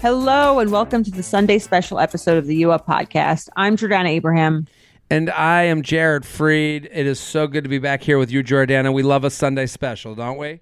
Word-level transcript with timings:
Hello, 0.00 0.60
and 0.60 0.70
welcome 0.70 1.02
to 1.02 1.10
the 1.10 1.22
Sunday 1.22 1.58
special 1.58 1.98
episode 1.98 2.38
of 2.38 2.46
the 2.46 2.56
U 2.56 2.70
Up 2.70 2.86
podcast. 2.86 3.48
I'm 3.56 3.76
Jordana 3.76 4.08
Abraham. 4.08 4.66
And 5.10 5.30
I 5.30 5.62
am 5.62 5.82
Jared 5.82 6.24
Freid. 6.24 6.88
It 6.92 7.06
is 7.06 7.18
so 7.18 7.46
good 7.46 7.64
to 7.64 7.70
be 7.70 7.78
back 7.78 8.02
here 8.02 8.18
with 8.18 8.30
you, 8.30 8.44
Jordana. 8.44 8.92
We 8.92 9.02
love 9.02 9.24
a 9.24 9.30
Sunday 9.30 9.66
special, 9.66 10.14
don't 10.14 10.36
we? 10.36 10.60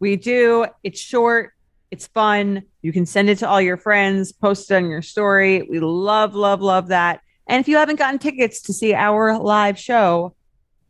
We 0.00 0.16
do. 0.16 0.66
It's 0.82 1.00
short, 1.00 1.52
it's 1.90 2.06
fun. 2.06 2.62
You 2.82 2.92
can 2.92 3.06
send 3.06 3.28
it 3.28 3.38
to 3.38 3.48
all 3.48 3.60
your 3.60 3.76
friends, 3.76 4.32
post 4.32 4.70
it 4.70 4.74
on 4.74 4.88
your 4.88 5.02
story. 5.02 5.62
We 5.62 5.80
love, 5.80 6.34
love, 6.34 6.60
love 6.60 6.88
that. 6.88 7.20
And 7.46 7.60
if 7.60 7.68
you 7.68 7.76
haven't 7.76 7.96
gotten 7.96 8.18
tickets 8.18 8.62
to 8.62 8.72
see 8.72 8.94
our 8.94 9.38
live 9.38 9.78
show, 9.78 10.34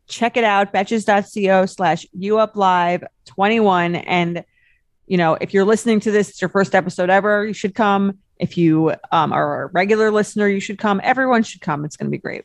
check 0.09 0.37
it 0.37 0.45
out, 0.45 0.73
betches.co 0.73 1.67
slash 1.67 2.07
uplive 2.15 3.05
21. 3.27 3.95
And 3.95 4.45
you 5.11 5.17
know, 5.17 5.37
if 5.41 5.53
you're 5.53 5.65
listening 5.65 5.99
to 5.99 6.13
this, 6.13 6.29
it's 6.29 6.41
your 6.41 6.49
first 6.49 6.73
episode 6.73 7.11
ever, 7.11 7.45
you 7.45 7.53
should 7.53 7.75
come. 7.75 8.17
If 8.39 8.57
you 8.57 8.95
um, 9.11 9.33
are 9.33 9.65
a 9.65 9.67
regular 9.67 10.13
listener, 10.13 10.47
you 10.47 10.61
should 10.61 10.79
come. 10.79 11.01
Everyone 11.03 11.43
should 11.43 11.61
come. 11.61 11.85
It's 11.85 11.97
going 11.97 12.07
to 12.07 12.13
be 12.13 12.19
great. 12.19 12.45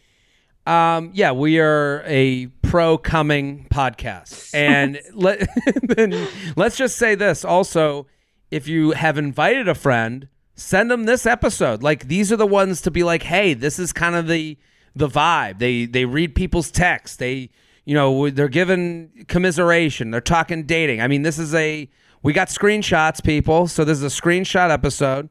Um, 0.66 1.12
yeah, 1.14 1.32
we 1.32 1.60
are 1.60 2.02
a 2.08 2.48
pro 2.64 2.98
coming 2.98 3.68
podcast. 3.70 4.52
And 4.56 5.00
let, 5.14 5.48
then 5.84 6.28
let's 6.56 6.76
just 6.76 6.98
say 6.98 7.14
this 7.14 7.46
also 7.46 8.08
if 8.50 8.68
you 8.68 8.92
have 8.92 9.20
invited 9.20 9.68
a 9.68 9.76
friend, 9.76 10.28
send 10.56 10.90
them 10.90 11.04
this 11.04 11.28
episode. 11.28 11.84
Like 11.84 12.08
these 12.08 12.32
are 12.32 12.38
the 12.38 12.48
ones 12.48 12.82
to 12.82 12.90
be 12.90 13.04
like, 13.04 13.22
hey, 13.22 13.54
this 13.54 13.78
is 13.78 13.94
kind 13.94 14.16
of 14.16 14.28
the 14.28 14.58
the 14.96 15.08
vibe. 15.08 15.60
They 15.60 15.86
they 15.86 16.06
read 16.06 16.34
people's 16.34 16.72
texts. 16.72 17.18
They 17.18 17.52
you 17.86 17.94
know 17.94 18.32
they're 18.32 18.48
given 18.48 19.26
commiseration. 19.28 20.10
They're 20.10 20.20
talking 20.20 20.64
dating. 20.64 21.02
I 21.02 21.08
mean, 21.08 21.22
this 21.22 21.38
is 21.38 21.54
a 21.54 21.88
we 22.26 22.34
got 22.34 22.48
screenshots, 22.48 23.24
people. 23.24 23.68
So 23.68 23.86
this 23.86 24.00
is 24.00 24.04
a 24.04 24.22
screenshot 24.22 24.72
episode. 24.72 25.30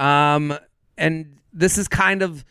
Um, 0.00 0.58
and 0.98 1.38
this 1.52 1.78
is 1.78 1.86
kind 1.86 2.20
of 2.20 2.44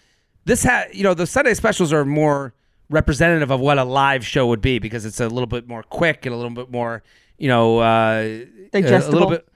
this 0.45 0.63
ha 0.63 0.85
you 0.93 1.03
know 1.03 1.13
the 1.13 1.27
Sunday 1.27 1.53
specials 1.53 1.91
are 1.91 2.05
more 2.05 2.53
representative 2.89 3.51
of 3.51 3.59
what 3.59 3.77
a 3.77 3.83
live 3.83 4.25
show 4.25 4.47
would 4.47 4.61
be 4.61 4.79
because 4.79 5.05
it's 5.05 5.19
a 5.19 5.27
little 5.27 5.45
bit 5.45 5.67
more 5.67 5.83
quick 5.83 6.25
and 6.25 6.33
a 6.33 6.37
little 6.37 6.53
bit 6.53 6.71
more 6.71 7.03
you 7.37 7.49
know 7.49 7.79
uh, 7.79 8.45
digestible. 8.71 9.09
a 9.09 9.11
little 9.11 9.29
bit 9.29 9.47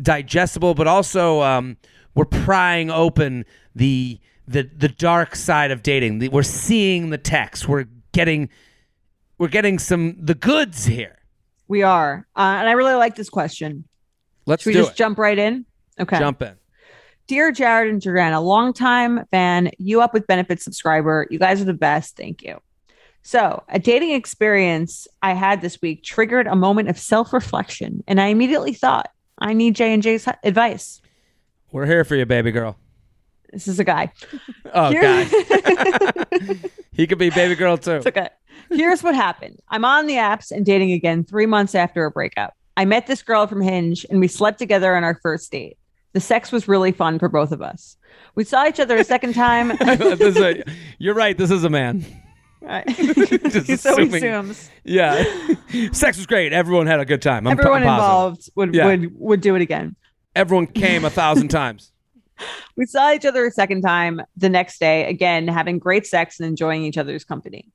digestible, 0.00 0.74
but 0.74 0.86
also 0.86 1.40
um, 1.40 1.78
we're 2.14 2.26
prying 2.26 2.90
open 2.90 3.46
the 3.74 4.20
the 4.46 4.68
the 4.76 4.88
dark 4.88 5.34
side 5.34 5.70
of 5.70 5.82
dating. 5.82 6.18
We're 6.30 6.42
seeing 6.42 7.08
the 7.08 7.18
text. 7.18 7.68
We're 7.68 7.86
getting 8.12 8.50
we're 9.38 9.48
getting 9.48 9.78
some 9.78 10.16
the 10.20 10.34
goods 10.34 10.84
here. 10.84 11.21
We 11.72 11.80
are. 11.84 12.26
Uh, 12.36 12.56
and 12.58 12.68
I 12.68 12.72
really 12.72 12.92
like 12.92 13.16
this 13.16 13.30
question. 13.30 13.88
Let's 14.44 14.62
Should 14.64 14.74
we 14.74 14.74
just 14.74 14.92
it. 14.92 14.96
jump 14.96 15.16
right 15.16 15.38
in? 15.38 15.64
Okay. 15.98 16.18
Jump 16.18 16.42
in. 16.42 16.52
Dear 17.28 17.50
Jared 17.50 17.90
and 17.90 17.98
Jordana, 17.98 18.44
longtime 18.44 19.24
fan, 19.30 19.70
you 19.78 20.02
up 20.02 20.12
with 20.12 20.26
benefits 20.26 20.64
subscriber. 20.64 21.26
You 21.30 21.38
guys 21.38 21.62
are 21.62 21.64
the 21.64 21.72
best. 21.72 22.14
Thank 22.14 22.42
you. 22.42 22.60
So, 23.22 23.62
a 23.70 23.78
dating 23.78 24.10
experience 24.10 25.08
I 25.22 25.32
had 25.32 25.62
this 25.62 25.80
week 25.80 26.04
triggered 26.04 26.46
a 26.46 26.54
moment 26.54 26.90
of 26.90 26.98
self-reflection, 26.98 28.04
and 28.06 28.20
I 28.20 28.26
immediately 28.26 28.74
thought, 28.74 29.10
I 29.38 29.54
need 29.54 29.74
J 29.74 29.94
and 29.94 30.02
J's 30.02 30.28
advice. 30.44 31.00
We're 31.70 31.86
here 31.86 32.04
for 32.04 32.16
you, 32.16 32.26
baby 32.26 32.50
girl. 32.50 32.76
This 33.52 33.68
is 33.68 33.78
a 33.78 33.84
guy. 33.84 34.12
Oh 34.72 34.92
God, 34.92 35.26
he 36.92 37.06
could 37.06 37.18
be 37.18 37.30
baby 37.30 37.54
girl 37.54 37.76
too. 37.76 37.92
It's 37.96 38.06
okay. 38.06 38.28
Here's 38.70 39.02
what 39.02 39.14
happened. 39.14 39.58
I'm 39.68 39.84
on 39.84 40.06
the 40.06 40.14
apps 40.14 40.50
and 40.50 40.64
dating 40.64 40.92
again 40.92 41.24
three 41.24 41.46
months 41.46 41.74
after 41.74 42.04
a 42.06 42.10
breakup. 42.10 42.54
I 42.76 42.86
met 42.86 43.06
this 43.06 43.22
girl 43.22 43.46
from 43.46 43.60
Hinge 43.60 44.06
and 44.08 44.18
we 44.20 44.28
slept 44.28 44.58
together 44.58 44.96
on 44.96 45.04
our 45.04 45.18
first 45.22 45.52
date. 45.52 45.76
The 46.14 46.20
sex 46.20 46.50
was 46.52 46.68
really 46.68 46.92
fun 46.92 47.18
for 47.18 47.28
both 47.28 47.52
of 47.52 47.60
us. 47.60 47.96
We 48.34 48.44
saw 48.44 48.66
each 48.66 48.80
other 48.80 48.96
a 48.96 49.04
second 49.04 49.34
time. 49.34 49.68
This 50.16 50.36
a- 50.38 50.62
you're 50.98 51.14
right. 51.14 51.36
This 51.36 51.50
is 51.50 51.64
a 51.64 51.70
man. 51.70 52.04
Right. 52.62 52.86
Just 52.96 53.82
so 53.82 53.96
he 53.96 54.02
assuming- 54.04 54.14
assumes 54.24 54.70
Yeah, 54.84 55.24
sex 55.92 56.16
was 56.16 56.26
great. 56.26 56.52
Everyone 56.54 56.86
had 56.86 57.00
a 57.00 57.04
good 57.04 57.20
time. 57.20 57.46
I'm, 57.46 57.58
everyone 57.58 57.82
involved 57.82 58.48
would, 58.54 58.74
Yeah. 58.74 58.86
would 58.86 59.18
would 59.18 59.40
do 59.42 59.54
it 59.56 59.60
again. 59.62 59.96
Everyone 60.34 60.66
came 60.66 61.04
a 61.04 61.10
thousand 61.10 61.48
times. 61.48 61.91
We 62.76 62.86
saw 62.86 63.12
each 63.12 63.26
other 63.26 63.44
a 63.44 63.50
second 63.50 63.82
time 63.82 64.22
the 64.34 64.48
next 64.48 64.80
day, 64.80 65.06
again 65.06 65.46
having 65.46 65.78
great 65.78 66.06
sex 66.06 66.40
and 66.40 66.48
enjoying 66.48 66.84
each 66.84 66.96
other's 66.96 67.22
company. 67.22 67.68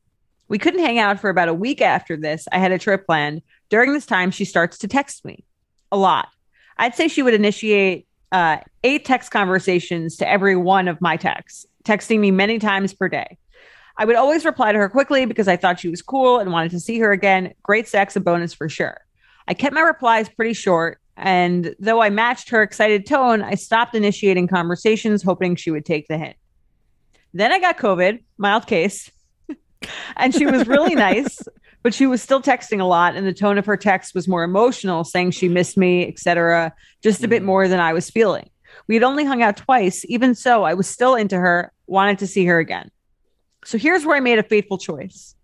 We 0.48 0.58
couldn't 0.58 0.80
hang 0.80 0.98
out 0.98 1.20
for 1.20 1.30
about 1.30 1.50
a 1.50 1.54
week 1.54 1.82
after 1.82 2.18
this. 2.18 2.48
I 2.52 2.58
had 2.58 2.72
a 2.72 2.80
trip 2.80 3.06
planned. 3.06 3.44
During 3.70 3.94
this 3.94 4.08
time, 4.08 4.32
she 4.32 4.44
starts 4.44 4.80
to 4.80 4.88
text 4.88 5.24
me 5.24 5.44
a 5.92 5.98
lot. 5.98 6.30
I'd 6.78 6.96
say 6.96 7.08
she 7.08 7.22
would 7.22 7.34
initiate 7.34 8.08
uh, 8.32 8.58
eight 8.84 9.06
text 9.06 9.32
conversations 9.32 10.18
to 10.18 10.30
every 10.30 10.56
one 10.56 10.88
of 10.88 11.02
my 11.02 11.18
texts, 11.18 11.66
texting 11.84 12.20
me 12.20 12.32
many 12.32 12.60
times 12.60 12.94
per 12.94 13.08
day. 13.08 13.38
I 13.98 14.06
would 14.06 14.16
always 14.16 14.46
reply 14.46 14.72
to 14.72 14.78
her 14.78 14.90
quickly 14.90 15.26
because 15.26 15.48
I 15.48 15.58
thought 15.58 15.80
she 15.80 15.90
was 15.90 16.02
cool 16.02 16.40
and 16.40 16.52
wanted 16.52 16.72
to 16.72 16.80
see 16.80 17.00
her 17.00 17.12
again. 17.12 17.54
Great 17.64 17.88
sex, 17.88 18.16
a 18.16 18.20
bonus 18.20 18.54
for 18.54 18.70
sure. 18.70 19.00
I 19.48 19.54
kept 19.54 19.74
my 19.74 19.82
replies 19.82 20.30
pretty 20.30 20.54
short, 20.54 21.00
and 21.18 21.76
though 21.80 22.02
I 22.02 22.12
matched 22.12 22.50
her 22.50 22.62
excited 22.62 23.08
tone, 23.08 23.42
I 23.42 23.56
stopped 23.56 23.96
initiating 23.96 24.48
conversations, 24.48 25.24
hoping 25.24 25.56
she 25.56 25.72
would 25.72 25.86
take 25.86 26.08
the 26.08 26.18
hint. 26.18 26.36
Then 27.34 27.52
I 27.52 27.60
got 27.60 27.78
COVID, 27.78 28.24
mild 28.38 28.68
case, 28.68 29.12
and 30.16 30.34
she 30.34 30.46
was 30.46 30.68
really 30.68 30.96
nice, 31.10 31.40
but 31.82 31.94
she 31.94 32.06
was 32.06 32.22
still 32.22 32.42
texting 32.42 32.80
a 32.80 32.86
lot, 32.86 33.16
and 33.16 33.26
the 33.26 33.34
tone 33.34 33.58
of 33.58 33.66
her 33.66 33.78
text 33.78 34.14
was 34.14 34.28
more 34.28 34.44
emotional, 34.44 35.04
saying 35.04 35.32
she 35.32 35.50
missed 35.50 35.76
me, 35.76 36.08
etc., 36.08 36.74
just 37.02 37.24
a 37.24 37.28
bit 37.28 37.42
mm. 37.42 37.46
more 37.46 37.68
than 37.68 37.80
I 37.80 37.94
was 37.94 38.10
feeling. 38.12 38.50
We 38.88 38.96
had 38.96 39.04
only 39.04 39.26
hung 39.26 39.42
out 39.42 39.58
twice. 39.58 40.06
Even 40.08 40.36
so, 40.36 40.64
I 40.64 40.76
was 40.76 40.88
still 40.88 41.16
into 41.16 41.38
her, 41.38 41.74
wanted 41.88 42.20
to 42.20 42.28
see 42.28 42.46
her 42.46 42.60
again. 42.60 42.92
So 43.66 43.78
here's 43.78 44.06
where 44.06 44.16
I 44.16 44.20
made 44.20 44.40
a 44.40 44.44
fateful 44.44 44.78
choice. 44.78 45.36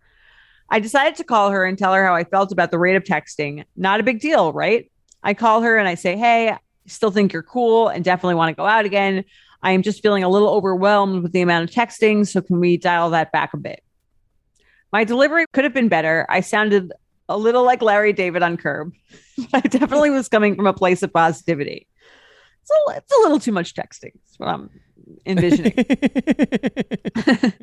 I 0.70 0.80
decided 0.80 1.16
to 1.16 1.24
call 1.24 1.50
her 1.50 1.66
and 1.66 1.78
tell 1.78 1.94
her 1.94 2.06
how 2.06 2.16
I 2.16 2.24
felt 2.24 2.52
about 2.52 2.72
the 2.72 2.80
rate 2.80 2.96
of 2.96 3.04
texting. 3.04 3.66
Not 3.76 4.00
a 4.00 4.04
big 4.04 4.20
deal, 4.20 4.54
right? 4.54 4.90
I 5.24 5.34
call 5.34 5.62
her 5.62 5.78
and 5.78 5.88
I 5.88 5.96
say, 5.96 6.18
Hey, 6.18 6.50
I 6.50 6.60
still 6.88 7.12
think 7.12 7.34
you're 7.34 7.44
cool 7.44 7.88
and 7.88 8.04
definitely 8.04 8.36
want 8.36 8.50
to 8.50 8.56
go 8.56 8.66
out 8.66 8.86
again. 8.86 9.24
I 9.62 9.72
am 9.72 9.82
just 9.82 10.02
feeling 10.02 10.24
a 10.24 10.30
little 10.30 10.50
overwhelmed 10.50 11.24
with 11.24 11.32
the 11.32 11.42
amount 11.42 11.70
of 11.70 11.76
texting. 11.76 12.28
So 12.28 12.42
can 12.42 12.60
we 12.60 12.78
dial 12.78 13.12
that 13.12 13.32
back 13.32 13.54
a 13.54 13.58
bit? 13.58 13.82
My 14.92 15.04
delivery 15.04 15.46
could 15.54 15.64
have 15.64 15.74
been 15.74 15.88
better. 15.88 16.26
I 16.30 16.42
sounded 16.42 16.92
a 17.30 17.38
little 17.38 17.64
like 17.64 17.82
Larry 17.82 18.14
David 18.14 18.44
on 18.44 18.58
Curb. 18.58 18.94
I 19.54 19.62
definitely 19.62 20.10
was 20.10 20.28
coming 20.28 20.56
from 20.56 20.68
a 20.68 20.74
place 20.74 21.02
of 21.02 21.14
positivity. 21.14 21.88
It's 22.62 22.72
a, 22.72 22.98
it's 22.98 23.12
a 23.12 23.22
little 23.22 23.40
too 23.40 23.52
much 23.52 23.74
texting. 23.74 24.12
That's 24.14 24.38
what 24.38 24.50
I'm 24.50 24.70
envisioning. 25.26 25.74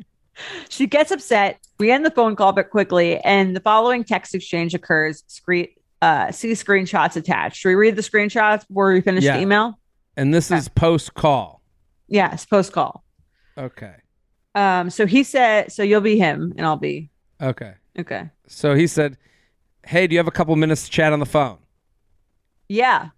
she 0.69 0.87
gets 0.87 1.11
upset. 1.11 1.59
We 1.79 1.91
end 1.91 2.05
the 2.05 2.11
phone 2.11 2.35
call 2.35 2.53
but 2.53 2.69
quickly, 2.69 3.17
and 3.19 3.55
the 3.55 3.59
following 3.59 4.03
text 4.03 4.35
exchange 4.35 4.73
occurs. 4.73 5.23
Screen, 5.27 5.67
uh, 6.01 6.31
see 6.31 6.51
screenshots 6.51 7.15
attached. 7.15 7.57
Should 7.57 7.69
we 7.69 7.75
read 7.75 7.95
the 7.95 8.01
screenshots 8.01 8.67
before 8.67 8.91
we 8.93 9.01
finish 9.01 9.23
Yeah. 9.23 9.37
the 9.37 9.41
email? 9.43 9.79
And 10.17 10.33
this 10.33 10.51
is 10.51 10.67
post 10.67 11.13
call. 11.13 11.61
Yes, 12.07 12.45
post 12.45 12.73
call. 12.73 13.03
Okay. 13.57 13.95
Um, 14.55 14.89
so 14.89 15.05
he 15.05 15.23
said, 15.23 15.71
so 15.71 15.83
you'll 15.83 16.01
be 16.01 16.17
him 16.17 16.53
and 16.57 16.65
I'll 16.65 16.75
be 16.77 17.09
Okay. 17.41 17.73
okay. 17.97 18.29
So 18.47 18.75
he 18.75 18.85
said, 18.87 19.17
"Hey, 19.85 20.07
do 20.07 20.13
you 20.13 20.19
have 20.19 20.27
a 20.27 20.31
couple 20.31 20.53
minutes 20.57 20.83
to 20.85 20.89
chat 20.91 21.13
on 21.13 21.19
the 21.19 21.25
phone?" 21.25 21.57
Yeah, 22.67 23.09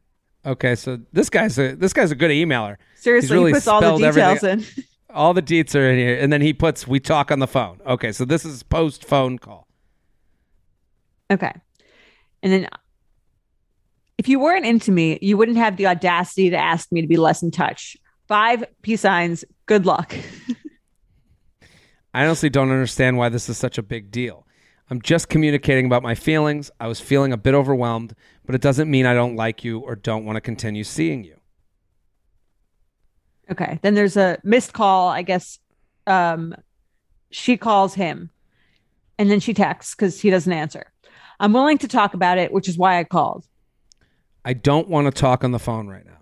Okay. 0.46 0.76
So 0.76 1.00
this 1.14 1.30
guy's 1.30 1.58
a 1.58 1.76
this 1.76 1.94
guy's 1.94 2.12
a 2.12 2.16
good 2.16 2.30
emailer. 2.32 2.76
seriously, 2.96 3.36
really 3.38 3.52
he 3.52 3.54
puts 3.56 3.68
all 3.68 3.82
the 3.82 3.98
details 4.12 4.44
in. 4.44 4.64
All 5.10 5.36
the 5.36 5.44
deets 5.44 5.76
are 5.76 5.88
in 5.92 5.98
here, 6.00 6.18
and 6.20 6.34
then 6.34 6.42
he 6.42 6.54
puts, 6.54 6.88
"We 6.88 7.00
talk 7.00 7.30
on 7.32 7.38
the 7.38 7.46
phone." 7.48 7.80
Okay. 7.86 8.12
So 8.12 8.26
this 8.26 8.44
is 8.46 8.64
post 8.64 9.06
phone 9.06 9.38
call. 9.38 9.68
Okay. 11.32 11.52
And 12.44 12.52
then 12.52 12.68
if 14.18 14.28
you 14.28 14.40
weren't 14.40 14.66
into 14.66 14.92
me, 14.92 15.18
you 15.22 15.38
wouldn't 15.38 15.58
have 15.58 15.78
the 15.78 15.88
audacity 15.88 16.50
to 16.52 16.58
ask 16.58 16.92
me 16.92 17.02
to 17.02 17.08
be 17.08 17.18
less 17.18 17.42
in 17.42 17.50
touch. 17.50 17.98
Five 18.28 18.66
peace 18.84 19.02
signs. 19.02 19.44
Good 19.66 19.86
luck. 19.86 20.14
I 22.14 22.26
honestly 22.26 22.50
don't 22.50 22.70
understand 22.70 23.18
why 23.18 23.30
this 23.30 23.50
is 23.50 23.58
such 23.58 23.80
a 23.80 23.84
big 23.84 24.12
deal. 24.12 24.46
I'm 24.92 25.02
just 25.02 25.30
communicating 25.30 25.86
about 25.88 26.04
my 26.04 26.14
feelings. 26.14 26.70
I 26.80 26.88
was 26.88 27.00
feeling 27.00 27.34
a 27.34 27.38
bit 27.38 27.56
overwhelmed, 27.56 28.14
but 28.46 28.54
it 28.54 28.62
doesn't 28.62 28.92
mean 28.92 29.06
I 29.06 29.16
don't 29.16 29.36
like 29.36 29.64
you 29.64 29.80
or 29.80 29.96
don't 29.96 30.26
want 30.26 30.36
to 30.36 30.42
continue 30.42 30.84
seeing 30.84 31.24
you. 31.24 31.38
Okay. 33.50 33.80
Then 33.82 33.96
there's 33.96 34.18
a 34.18 34.38
missed 34.44 34.74
call. 34.74 35.10
I 35.10 35.22
guess 35.22 35.60
um, 36.06 36.54
she 37.32 37.58
calls 37.58 37.96
him 37.96 38.30
and 39.18 39.32
then 39.32 39.40
she 39.40 39.54
texts 39.54 39.96
because 39.96 40.22
he 40.22 40.30
doesn't 40.30 40.54
answer. 40.54 40.93
I'm 41.44 41.52
willing 41.52 41.78
to 41.80 41.90
talk 41.90 42.14
about 42.14 42.38
it, 42.38 42.54
which 42.54 42.70
is 42.70 42.78
why 42.78 43.00
I 43.00 43.04
called. 43.04 43.46
I 44.46 44.54
don't 44.54 44.88
want 44.88 45.14
to 45.14 45.22
talk 45.22 45.44
on 45.44 45.52
the 45.52 45.60
phone 45.60 45.90
right 45.90 46.06
now. 46.06 46.20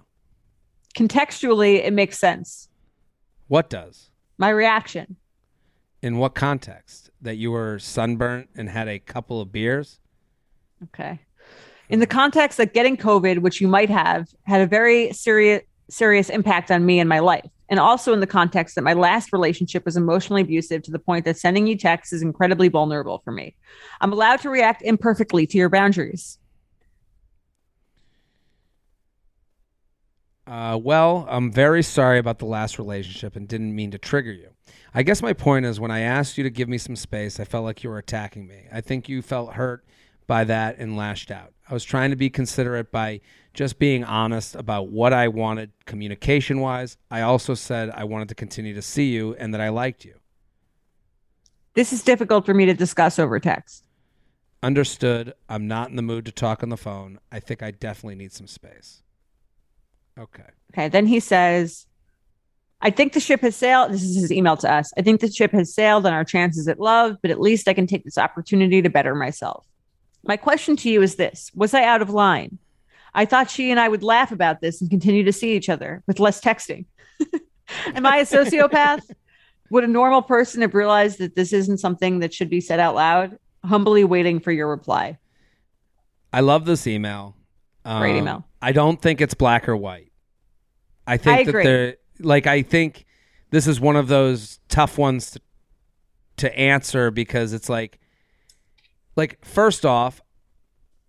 Contextually, 0.98 1.76
it 1.76 1.94
makes 1.94 2.18
sense. 2.18 2.70
What 3.48 3.70
does? 3.70 4.10
My 4.40 4.50
reaction. 4.50 5.18
In 6.02 6.18
what 6.18 6.34
context? 6.34 7.12
That 7.22 7.36
you 7.36 7.52
were 7.52 7.78
sunburnt 7.78 8.50
and 8.56 8.68
had 8.68 8.88
a 8.88 8.98
couple 8.98 9.40
of 9.40 9.52
beers? 9.52 10.00
Okay. 10.86 11.20
In 11.88 12.00
the 12.00 12.08
context 12.08 12.58
that 12.58 12.74
getting 12.74 12.98
COVID, 12.98 13.44
which 13.44 13.62
you 13.62 13.68
might 13.68 13.92
have, 13.92 14.28
had 14.48 14.62
a 14.62 14.66
very 14.66 15.14
serious 15.14 15.62
serious 15.88 16.32
impact 16.32 16.72
on 16.72 16.84
me 16.84 17.00
and 17.00 17.08
my 17.08 17.20
life. 17.20 17.48
And 17.72 17.80
also 17.80 18.12
in 18.12 18.20
the 18.20 18.28
context 18.28 18.76
that 18.76 18.84
my 18.84 18.94
last 18.94 19.32
relationship 19.32 19.86
was 19.86 19.96
emotionally 19.96 20.42
abusive 20.42 20.84
to 20.84 20.92
the 20.92 21.00
point 21.00 21.24
that 21.24 21.38
sending 21.38 21.66
you 21.66 21.78
texts 21.78 22.12
is 22.12 22.22
incredibly 22.22 22.68
vulnerable 22.68 23.22
for 23.24 23.32
me. 23.32 23.56
I'm 24.02 24.12
allowed 24.12 24.42
to 24.42 24.50
react 24.50 24.82
imperfectly 24.82 25.48
to 25.48 25.58
your 25.58 25.70
boundaries. 25.70 26.38
Uh, 30.46 30.78
well, 30.84 31.26
I'm 31.30 31.50
very 31.50 31.82
sorry 31.82 32.20
about 32.20 32.40
the 32.40 32.46
last 32.46 32.78
relationship 32.78 33.38
and 33.38 33.48
didn't 33.48 33.74
mean 33.74 33.92
to 33.92 33.98
trigger 33.98 34.34
you. 34.34 34.50
I 34.94 35.04
guess 35.04 35.22
my 35.22 35.32
point 35.32 35.66
is 35.66 35.80
when 35.80 35.92
I 35.92 36.02
asked 36.02 36.38
you 36.38 36.44
to 36.44 36.50
give 36.50 36.68
me 36.68 36.78
some 36.78 36.98
space, 36.98 37.40
I 37.40 37.46
felt 37.46 37.64
like 37.64 37.86
you 37.86 37.90
were 37.90 37.98
attacking 37.98 38.48
me. 38.48 38.66
I 38.70 38.82
think 38.82 39.08
you 39.08 39.22
felt 39.22 39.54
hurt 39.54 39.86
by 40.28 40.44
that 40.44 40.78
and 40.78 40.98
lashed 40.98 41.32
out. 41.32 41.54
I 41.72 41.74
was 41.74 41.86
trying 41.86 42.10
to 42.10 42.18
be 42.18 42.30
considerate 42.30 42.92
by 42.92 43.22
just 43.54 43.80
being 43.80 44.04
honest 44.04 44.56
about 44.56 44.90
what 44.90 45.14
I 45.14 45.30
wanted 45.30 45.72
communication 45.86 46.60
wise. 46.60 46.98
I 47.10 47.22
also 47.22 47.54
said 47.54 47.90
I 47.92 48.04
wanted 48.04 48.28
to 48.28 48.36
continue 48.36 48.74
to 48.74 48.82
see 48.82 49.12
you 49.12 49.36
and 49.36 49.54
that 49.54 49.62
I 49.62 49.70
liked 49.70 50.04
you. 50.04 50.16
This 51.74 51.94
is 51.94 52.04
difficult 52.04 52.46
for 52.46 52.54
me 52.54 52.66
to 52.66 52.74
discuss 52.74 53.18
over 53.18 53.40
text. 53.40 53.86
Understood. 54.62 55.34
I'm 55.48 55.66
not 55.66 55.90
in 55.90 55.96
the 55.96 56.02
mood 56.02 56.26
to 56.26 56.34
talk 56.34 56.62
on 56.62 56.68
the 56.68 56.76
phone. 56.76 57.20
I 57.32 57.40
think 57.40 57.64
I 57.64 57.72
definitely 57.72 58.16
need 58.16 58.34
some 58.34 58.48
space. 58.48 59.02
Okay. 60.20 60.44
Okay. 60.74 60.90
Then 60.90 61.08
he 61.08 61.22
says, 61.22 61.88
I 62.82 62.90
think 62.90 63.14
the 63.14 63.22
ship 63.22 63.40
has 63.42 63.56
sailed. 63.56 63.94
This 63.94 64.04
is 64.04 64.18
his 64.18 64.32
email 64.34 64.58
to 64.58 64.70
us. 64.70 64.92
I 64.98 65.04
think 65.04 65.22
the 65.22 65.32
ship 65.32 65.54
has 65.54 65.74
sailed 65.74 66.06
on 66.06 66.12
our 66.12 66.26
chances 66.26 66.68
at 66.68 66.82
love, 66.82 67.16
but 67.22 67.32
at 67.32 67.40
least 67.40 67.70
I 67.70 67.74
can 67.74 67.88
take 67.88 68.04
this 68.04 68.18
opportunity 68.18 68.82
to 68.82 68.90
better 68.90 69.16
myself. 69.16 69.66
My 70.24 70.38
question 70.38 70.76
to 70.78 70.90
you 70.90 71.02
is 71.02 71.16
this 71.16 71.52
Was 71.56 71.74
I 71.74 71.84
out 71.84 72.02
of 72.02 72.10
line? 72.10 72.58
I 73.14 73.26
thought 73.26 73.50
she 73.50 73.72
and 73.72 73.80
I 73.80 73.90
would 73.90 74.04
laugh 74.04 74.32
about 74.32 74.62
this 74.62 74.82
and 74.82 74.90
continue 74.90 75.24
to 75.24 75.34
see 75.34 75.56
each 75.56 75.70
other 75.70 76.02
with 76.08 76.20
less 76.20 76.40
texting. 76.40 76.86
Am 77.88 78.06
I 78.06 78.18
a 78.18 78.26
sociopath? 78.26 79.02
Would 79.70 79.84
a 79.84 79.88
normal 79.88 80.22
person 80.22 80.62
have 80.62 80.74
realized 80.74 81.20
that 81.20 81.36
this 81.36 81.54
isn't 81.54 81.80
something 81.80 82.20
that 82.20 82.34
should 82.34 82.50
be 82.50 82.62
said 82.62 82.80
out 82.80 82.96
loud? 82.96 83.38
Humbly 83.64 84.04
waiting 84.04 84.40
for 84.40 84.52
your 84.52 84.70
reply. 84.70 85.18
I 86.34 86.42
love 86.42 86.66
this 86.66 86.88
email. 86.88 87.36
Great 87.86 88.18
email. 88.18 88.36
Um, 88.36 88.44
I 88.62 88.72
don't 88.72 89.02
think 89.02 89.22
it's 89.22 89.34
black 89.34 89.68
or 89.68 89.76
white. 89.76 90.12
I 91.08 91.18
think 91.18 91.40
I 91.40 91.44
that 91.44 91.52
they're 91.52 91.96
like 92.20 92.48
I 92.48 92.62
think 92.62 93.06
this 93.50 93.68
is 93.68 93.80
one 93.80 93.96
of 93.96 94.08
those 94.08 94.60
tough 94.70 94.98
ones 94.98 95.32
to, 95.32 95.42
to 96.38 96.60
answer 96.60 97.12
because 97.12 97.54
it's 97.54 97.70
like 97.70 98.00
like 99.16 99.44
first 99.44 99.86
off 99.86 100.22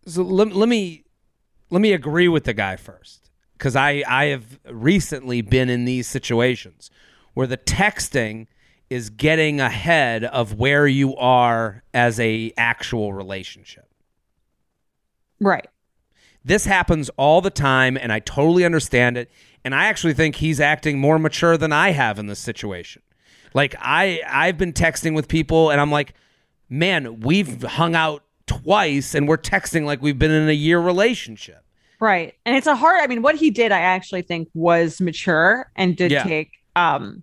so 0.07 0.23
let, 0.23 0.55
let 0.55 0.69
me 0.69 1.05
let 1.71 1.81
me 1.81 1.93
agree 1.93 2.29
with 2.29 2.45
the 2.45 2.55
guy 2.55 2.77
first 2.77 3.31
because 3.57 3.77
I 3.77 4.03
I 4.07 4.27
have 4.27 4.59
recently 4.71 5.41
been 5.41 5.69
in 5.69 5.85
these 5.85 6.07
situations 6.07 6.91
where 7.35 7.47
the 7.47 7.57
texting 7.57 8.47
is 8.91 9.09
getting 9.09 9.59
ahead 9.59 10.23
of 10.23 10.55
where 10.55 10.87
you 10.87 11.17
are 11.17 11.83
as 11.95 12.21
a 12.21 12.53
actual 12.59 13.15
relationship. 13.15 13.89
Right. 15.41 15.67
This 16.45 16.67
happens 16.67 17.09
all 17.17 17.41
the 17.41 17.51
time, 17.51 17.97
and 17.97 18.13
I 18.13 18.19
totally 18.19 18.67
understand 18.67 19.17
it. 19.17 19.31
And 19.65 19.75
I 19.75 19.87
actually 19.87 20.13
think 20.13 20.37
he's 20.37 20.61
acting 20.61 20.99
more 20.99 21.19
mature 21.19 21.57
than 21.57 21.73
I 21.73 21.93
have 21.93 22.19
in 22.19 22.27
this 22.27 22.39
situation. 22.39 23.01
Like 23.55 23.75
I, 23.79 24.21
I've 24.29 24.59
been 24.59 24.75
texting 24.75 25.15
with 25.15 25.27
people, 25.27 25.71
and 25.71 25.81
I'm 25.81 25.91
like, 25.91 26.15
man, 26.73 27.21
we've 27.21 27.63
hung 27.63 27.95
out 27.95 28.25
twice, 28.47 29.15
and 29.15 29.29
we're 29.29 29.37
texting 29.39 29.85
like 29.85 30.01
we've 30.03 30.19
been 30.19 30.31
in 30.31 30.49
a 30.49 30.53
year 30.53 30.81
relationship. 30.81 31.63
Right. 32.01 32.35
And 32.45 32.57
it's 32.57 32.67
a 32.67 32.75
hard, 32.75 33.01
I 33.01 33.07
mean, 33.07 33.23
what 33.23 33.37
he 33.37 33.51
did, 33.51 33.71
I 33.71 33.79
actually 33.81 34.23
think 34.23 34.49
was 34.55 35.01
mature 35.01 35.71
and 35.77 35.97
did 35.97 36.11
Yeah. 36.11 36.25
take, 36.25 36.51
um, 36.75 37.23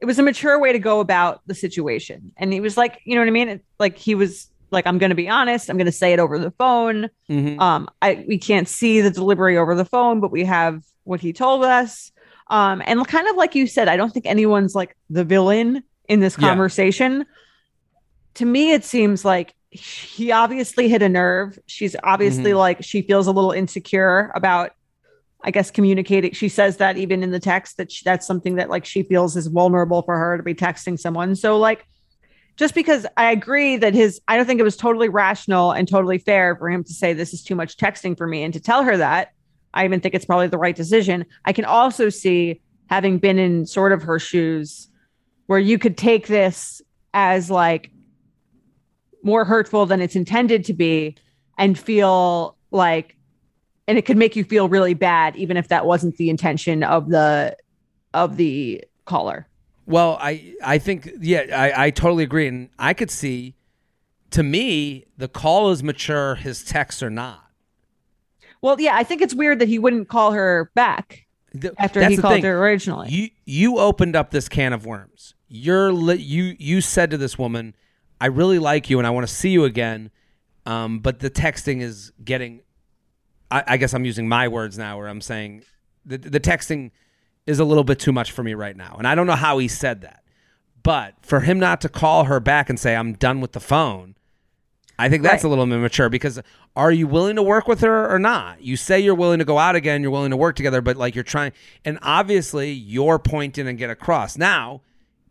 it 0.00 0.06
was 0.06 0.18
a 0.18 0.22
mature 0.24 0.58
way 0.58 0.72
to 0.72 0.80
go 0.80 0.98
about 0.98 1.42
the 1.46 1.54
situation. 1.54 2.32
And 2.36 2.52
he 2.52 2.58
was 2.60 2.76
like, 2.76 3.00
you 3.04 3.14
know 3.14 3.20
what 3.20 3.28
I 3.28 3.32
mean? 3.32 3.48
It- 3.48 3.64
Like 3.78 3.96
he 3.96 4.16
was 4.16 4.48
like, 4.72 4.84
I'm 4.84 4.98
going 4.98 5.10
to 5.10 5.14
be 5.16 5.28
honest. 5.28 5.70
I'm 5.70 5.76
going 5.76 5.86
to 5.86 5.92
say 5.92 6.12
it 6.12 6.18
over 6.18 6.38
the 6.40 6.50
phone. 6.52 7.08
Mhm. 7.30 7.60
Um, 7.60 7.88
I, 8.00 8.24
we 8.26 8.36
can't 8.36 8.66
see 8.66 9.00
the 9.00 9.10
delivery 9.10 9.56
over 9.56 9.76
the 9.76 9.84
phone, 9.84 10.18
but 10.18 10.32
we 10.32 10.42
have 10.44 10.82
what 11.04 11.20
he 11.20 11.32
told 11.32 11.62
us. 11.64 12.10
Um, 12.48 12.82
and 12.84 13.06
kind 13.06 13.28
of 13.28 13.36
like 13.36 13.54
you 13.54 13.68
said, 13.68 13.86
I 13.86 13.96
don't 13.96 14.12
think 14.12 14.26
anyone's 14.26 14.74
like 14.74 14.96
the 15.08 15.22
villain 15.24 15.84
in 16.08 16.18
this 16.18 16.36
Yeah. 16.36 16.48
To 18.34 18.44
me, 18.44 18.72
it 18.72 18.84
seems 18.84 19.24
like 19.24 19.54
he 19.70 20.32
obviously 20.32 20.88
hit 20.88 21.02
a 21.02 21.08
nerve. 21.08 21.58
She's 21.66 21.96
obviously 22.02 22.52
Mhm. 22.52 22.58
like 22.58 22.82
she 22.84 23.02
feels 23.02 23.26
a 23.26 23.32
little 23.32 23.52
insecure 23.52 24.30
about, 24.34 24.72
I 25.42 25.50
guess, 25.50 25.70
communicating. 25.70 26.32
She 26.32 26.48
says 26.48 26.76
that 26.78 26.96
even 26.98 27.22
in 27.22 27.30
the 27.30 27.40
text 27.40 27.78
that 27.78 27.90
she, 27.90 28.02
that's 28.04 28.26
something 28.26 28.56
that 28.56 28.68
like 28.70 28.84
she 28.84 29.02
feels 29.02 29.36
is 29.36 29.46
vulnerable 29.46 30.02
for 30.02 30.18
her 30.18 30.36
to 30.36 30.42
be 30.42 30.54
texting 30.54 30.98
someone. 30.98 31.34
So 31.36 31.58
like, 31.58 31.86
just 32.56 32.74
because 32.74 33.06
I 33.16 33.32
agree 33.32 33.78
that 33.78 33.94
his, 33.94 34.20
I 34.28 34.36
don't 34.36 34.44
think 34.44 34.60
it 34.60 34.64
was 34.64 34.76
totally 34.76 35.08
rational 35.08 35.72
and 35.72 35.88
totally 35.88 36.18
fair 36.18 36.54
for 36.56 36.68
him 36.68 36.84
to 36.84 36.92
say 36.92 37.14
this 37.14 37.32
is 37.32 37.42
too 37.42 37.54
much 37.54 37.78
texting 37.78 38.16
for 38.16 38.26
me 38.26 38.42
and 38.42 38.52
to 38.52 38.60
tell 38.60 38.82
her 38.84 38.96
that. 38.98 39.32
I 39.72 39.86
even 39.86 40.00
think 40.00 40.14
it's 40.14 40.26
probably 40.26 40.48
the 40.48 40.58
right 40.58 40.76
decision. 40.76 41.24
I 41.46 41.54
can 41.54 41.64
also 41.64 42.10
see 42.10 42.60
having 42.90 43.16
been 43.16 43.38
in 43.38 43.64
sort 43.64 43.92
of 43.92 44.02
her 44.02 44.18
shoes 44.18 44.88
where 45.46 45.58
you 45.58 45.78
could 45.78 45.96
take 45.96 46.26
this 46.26 46.82
as 47.14 47.50
like 47.50 47.90
more 49.22 49.44
hurtful 49.44 49.86
than 49.86 50.00
it's 50.00 50.16
intended 50.16 50.64
to 50.66 50.72
be 50.74 51.16
and 51.58 51.78
feel 51.78 52.56
like 52.70 53.16
and 53.88 53.98
it 53.98 54.02
could 54.06 54.16
make 54.16 54.36
you 54.36 54.44
feel 54.44 54.68
really 54.68 54.94
bad 54.94 55.36
even 55.36 55.56
if 55.56 55.68
that 55.68 55.86
wasn't 55.86 56.16
the 56.16 56.30
intention 56.30 56.82
of 56.82 57.08
the 57.10 57.56
of 58.14 58.36
the 58.36 58.82
caller 59.04 59.46
Well, 59.86 60.18
I 60.20 60.54
I 60.64 60.78
think 60.78 61.10
yeah, 61.20 61.44
I, 61.52 61.86
I 61.86 61.90
totally 61.90 62.22
agree, 62.24 62.46
and 62.46 62.68
I 62.78 62.94
could 62.94 63.10
see. 63.10 63.56
To 64.30 64.42
me, 64.42 65.04
the 65.18 65.28
call 65.28 65.70
is 65.72 65.82
mature. 65.82 66.36
His 66.36 66.64
texts 66.64 67.02
are 67.02 67.10
not. 67.10 67.42
well 68.62 68.80
yeah 68.80 68.94
i 68.96 69.02
think 69.04 69.20
it's 69.20 69.34
weird 69.34 69.58
that 69.58 69.68
he 69.68 69.78
wouldn't 69.78 70.08
call 70.08 70.32
her 70.32 70.70
back 70.74 71.26
The- 71.52 71.74
after 71.78 72.02
he 72.08 72.16
called 72.16 72.34
thing. 72.34 72.44
her 72.44 72.58
originally 72.62 73.08
You 73.10 73.28
you 73.44 73.78
opened 73.78 74.16
up 74.16 74.30
this 74.30 74.48
can 74.48 74.72
of 74.72 74.86
worms. 74.86 75.34
You're 75.48 75.92
li- 75.92 76.16
you 76.16 76.54
you 76.58 76.80
said 76.80 77.10
to 77.10 77.18
this 77.18 77.36
woman, 77.38 77.74
"I 78.22 78.26
really 78.26 78.58
like 78.58 78.88
you 78.90 78.98
and 78.98 79.06
I 79.06 79.10
want 79.10 79.26
to 79.26 79.32
see 79.34 79.50
you 79.50 79.64
again," 79.64 80.10
um, 80.66 81.00
but 81.00 81.18
the 81.18 81.30
texting 81.30 81.80
is 81.82 82.12
getting. 82.24 82.60
I, 83.50 83.64
I 83.66 83.76
guess 83.76 83.92
I'm 83.94 84.04
using 84.04 84.28
my 84.28 84.48
words 84.48 84.78
now, 84.78 84.96
where 84.98 85.08
I'm 85.08 85.20
saying 85.20 85.62
the 86.04 86.18
the 86.18 86.40
texting 86.40 86.90
is 87.46 87.58
a 87.58 87.64
little 87.64 87.84
bit 87.84 87.98
too 87.98 88.12
much 88.12 88.30
for 88.32 88.42
me 88.42 88.54
right 88.54 88.76
now, 88.76 88.94
and 88.98 89.06
I 89.06 89.14
don't 89.14 89.26
know 89.26 89.34
how 89.34 89.58
he 89.58 89.68
said 89.68 90.00
that, 90.02 90.22
but 90.82 91.14
for 91.22 91.40
him 91.40 91.58
not 91.58 91.80
to 91.82 91.88
call 91.88 92.24
her 92.24 92.40
back 92.40 92.70
and 92.70 92.78
say, 92.78 92.94
"I'm 92.96 93.14
done 93.14 93.40
with 93.40 93.52
the 93.52 93.60
phone," 93.60 94.14
I 94.98 95.08
think 95.08 95.22
that's 95.22 95.42
Right. 95.42 95.48
a 95.48 95.48
little 95.48 95.64
immature 95.64 96.08
because 96.08 96.40
are 96.76 96.92
you 96.92 97.06
willing 97.08 97.36
to 97.36 97.42
work 97.42 97.66
with 97.66 97.80
her 97.80 98.08
or 98.08 98.18
not? 98.18 98.62
You 98.62 98.76
say 98.76 99.00
you're 99.00 99.14
willing 99.16 99.40
to 99.40 99.44
go 99.44 99.58
out 99.58 99.74
again, 99.74 100.02
you're 100.02 100.10
willing 100.12 100.30
to 100.30 100.36
work 100.36 100.54
together, 100.56 100.80
but 100.80 100.96
like 100.96 101.14
you're 101.16 101.24
trying, 101.24 101.52
and 101.84 101.98
obviously 102.02 102.70
you're 102.70 103.18
pointing 103.18 103.66
and 103.66 103.76
get 103.76 103.90
across. 103.90 104.38
Now, 104.38 104.80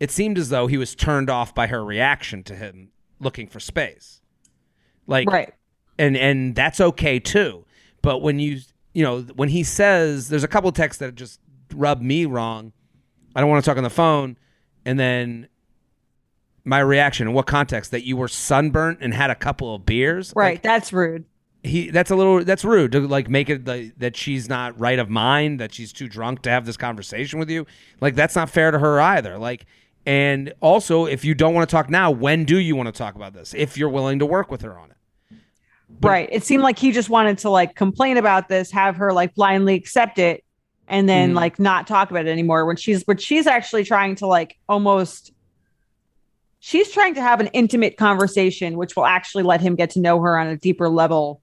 it 0.02 0.10
seemed 0.10 0.36
as 0.36 0.48
though 0.48 0.66
he 0.66 0.76
was 0.76 0.96
turned 0.96 1.30
off 1.30 1.54
by 1.54 1.68
her 1.68 1.84
reaction 1.84 2.42
to 2.42 2.56
him 2.56 2.88
looking 3.20 3.46
for 3.46 3.60
space. 3.60 4.20
Like, 5.06 5.30
right 5.30 5.54
and 5.96 6.16
and 6.16 6.56
that's 6.56 6.80
okay 6.80 7.20
too. 7.20 7.64
But 8.02 8.18
when 8.18 8.40
you 8.40 8.58
you 8.94 9.04
know 9.04 9.20
when 9.36 9.48
he 9.48 9.62
says 9.62 10.28
there's 10.28 10.42
a 10.42 10.48
couple 10.48 10.68
of 10.68 10.74
texts 10.74 10.98
that 10.98 11.14
just 11.14 11.38
rub 11.72 12.02
me 12.02 12.24
wrong. 12.26 12.72
I 13.36 13.40
don't 13.40 13.48
want 13.48 13.64
to 13.64 13.70
talk 13.70 13.78
on 13.78 13.84
the 13.84 13.90
phone, 13.90 14.36
and 14.84 14.98
then 14.98 15.46
my 16.64 16.80
reaction 16.80 17.28
in 17.28 17.32
what 17.32 17.46
context 17.46 17.92
that 17.92 18.04
you 18.04 18.16
were 18.16 18.26
sunburnt 18.26 18.98
and 19.02 19.14
had 19.14 19.30
a 19.30 19.36
couple 19.36 19.72
of 19.72 19.86
beers. 19.86 20.32
right 20.34 20.54
Like, 20.54 20.62
that's 20.62 20.92
rude 20.92 21.26
he 21.62 21.90
that's 21.90 22.10
a 22.10 22.16
little 22.16 22.42
that's 22.42 22.64
rude 22.64 22.90
to 22.90 23.06
like 23.06 23.30
make 23.30 23.48
it 23.48 23.64
like, 23.66 23.96
that 23.98 24.16
she's 24.16 24.48
not 24.48 24.78
right 24.80 24.98
of 24.98 25.08
mind 25.08 25.60
that 25.60 25.72
she's 25.72 25.92
too 25.92 26.08
drunk 26.08 26.42
to 26.42 26.50
have 26.50 26.66
this 26.66 26.76
conversation 26.76 27.38
with 27.38 27.48
you 27.48 27.64
like 28.00 28.16
that's 28.16 28.34
not 28.34 28.50
fair 28.50 28.72
to 28.72 28.80
her 28.80 29.00
either 29.00 29.38
like 29.38 29.64
And 30.04 30.52
also, 30.60 31.06
if 31.06 31.24
you 31.24 31.34
don't 31.34 31.54
want 31.54 31.68
to 31.68 31.72
talk 31.72 31.88
now, 31.88 32.10
when 32.10 32.44
do 32.44 32.58
you 32.58 32.74
want 32.74 32.88
to 32.88 32.92
talk 32.92 33.14
about 33.14 33.34
this? 33.34 33.54
If 33.54 33.76
you're 33.76 33.88
willing 33.88 34.18
to 34.18 34.26
work 34.26 34.50
with 34.50 34.62
her 34.62 34.76
on 34.76 34.90
it. 34.90 34.96
But- 36.00 36.08
right. 36.08 36.28
It 36.32 36.42
seemed 36.42 36.62
like 36.62 36.78
he 36.78 36.90
just 36.90 37.08
wanted 37.10 37.38
to 37.38 37.50
like 37.50 37.76
complain 37.76 38.16
about 38.16 38.48
this, 38.48 38.70
have 38.72 38.96
her 38.96 39.12
like 39.12 39.34
blindly 39.34 39.74
accept 39.74 40.18
it, 40.18 40.42
and 40.88 41.08
then 41.08 41.32
Mhm. 41.32 41.36
like 41.36 41.58
not 41.60 41.86
talk 41.86 42.10
about 42.10 42.26
it 42.26 42.30
anymore. 42.30 42.66
When 42.66 42.76
she's 42.76 43.04
but 43.04 43.20
she's 43.20 43.46
actually 43.46 43.84
trying 43.84 44.16
to 44.16 44.26
like 44.26 44.56
almost 44.68 45.32
she's 46.58 46.90
trying 46.90 47.14
to 47.14 47.20
have 47.20 47.40
an 47.40 47.48
intimate 47.48 47.96
conversation, 47.96 48.76
which 48.76 48.96
will 48.96 49.06
actually 49.06 49.42
let 49.42 49.60
him 49.60 49.74
get 49.74 49.90
to 49.90 50.00
know 50.00 50.20
her 50.22 50.38
on 50.38 50.46
a 50.46 50.56
deeper 50.56 50.88
level 50.88 51.40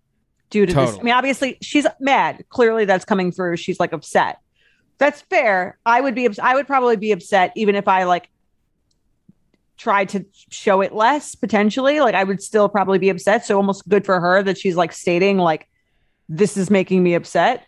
due 0.50 0.66
to 0.66 0.74
this. 0.74 0.98
I 0.98 1.02
mean, 1.04 1.14
obviously 1.14 1.58
she's 1.62 1.86
mad. 2.00 2.44
Clearly 2.50 2.86
that's 2.86 3.06
coming 3.06 3.32
through. 3.32 3.58
She's 3.58 3.80
like 3.80 3.94
upset. 3.94 4.40
That's 4.98 5.22
fair. 5.22 5.78
I 5.86 6.02
would 6.02 6.16
be 6.16 6.28
I 6.42 6.56
would 6.56 6.68
probably 6.68 6.96
be 6.98 7.12
upset 7.12 7.54
even 7.56 7.76
if 7.76 7.88
I 7.88 8.04
like 8.04 8.30
tried 9.80 10.10
to 10.10 10.26
show 10.50 10.82
it 10.82 10.94
less 10.94 11.34
potentially. 11.34 12.00
Like 12.02 12.14
i 12.14 12.24
would 12.24 12.42
still 12.42 12.70
probably 12.70 13.00
be 13.00 13.10
upset. 13.10 13.46
So 13.46 13.58
almost 13.58 13.88
good 13.90 14.06
for 14.06 14.20
her 14.20 14.44
that 14.44 14.58
she's 14.58 14.76
like 14.76 14.92
stating 14.92 15.38
like 15.38 15.68
this 16.28 16.58
is 16.58 16.70
making 16.70 17.02
me 17.02 17.16
upset 17.16 17.66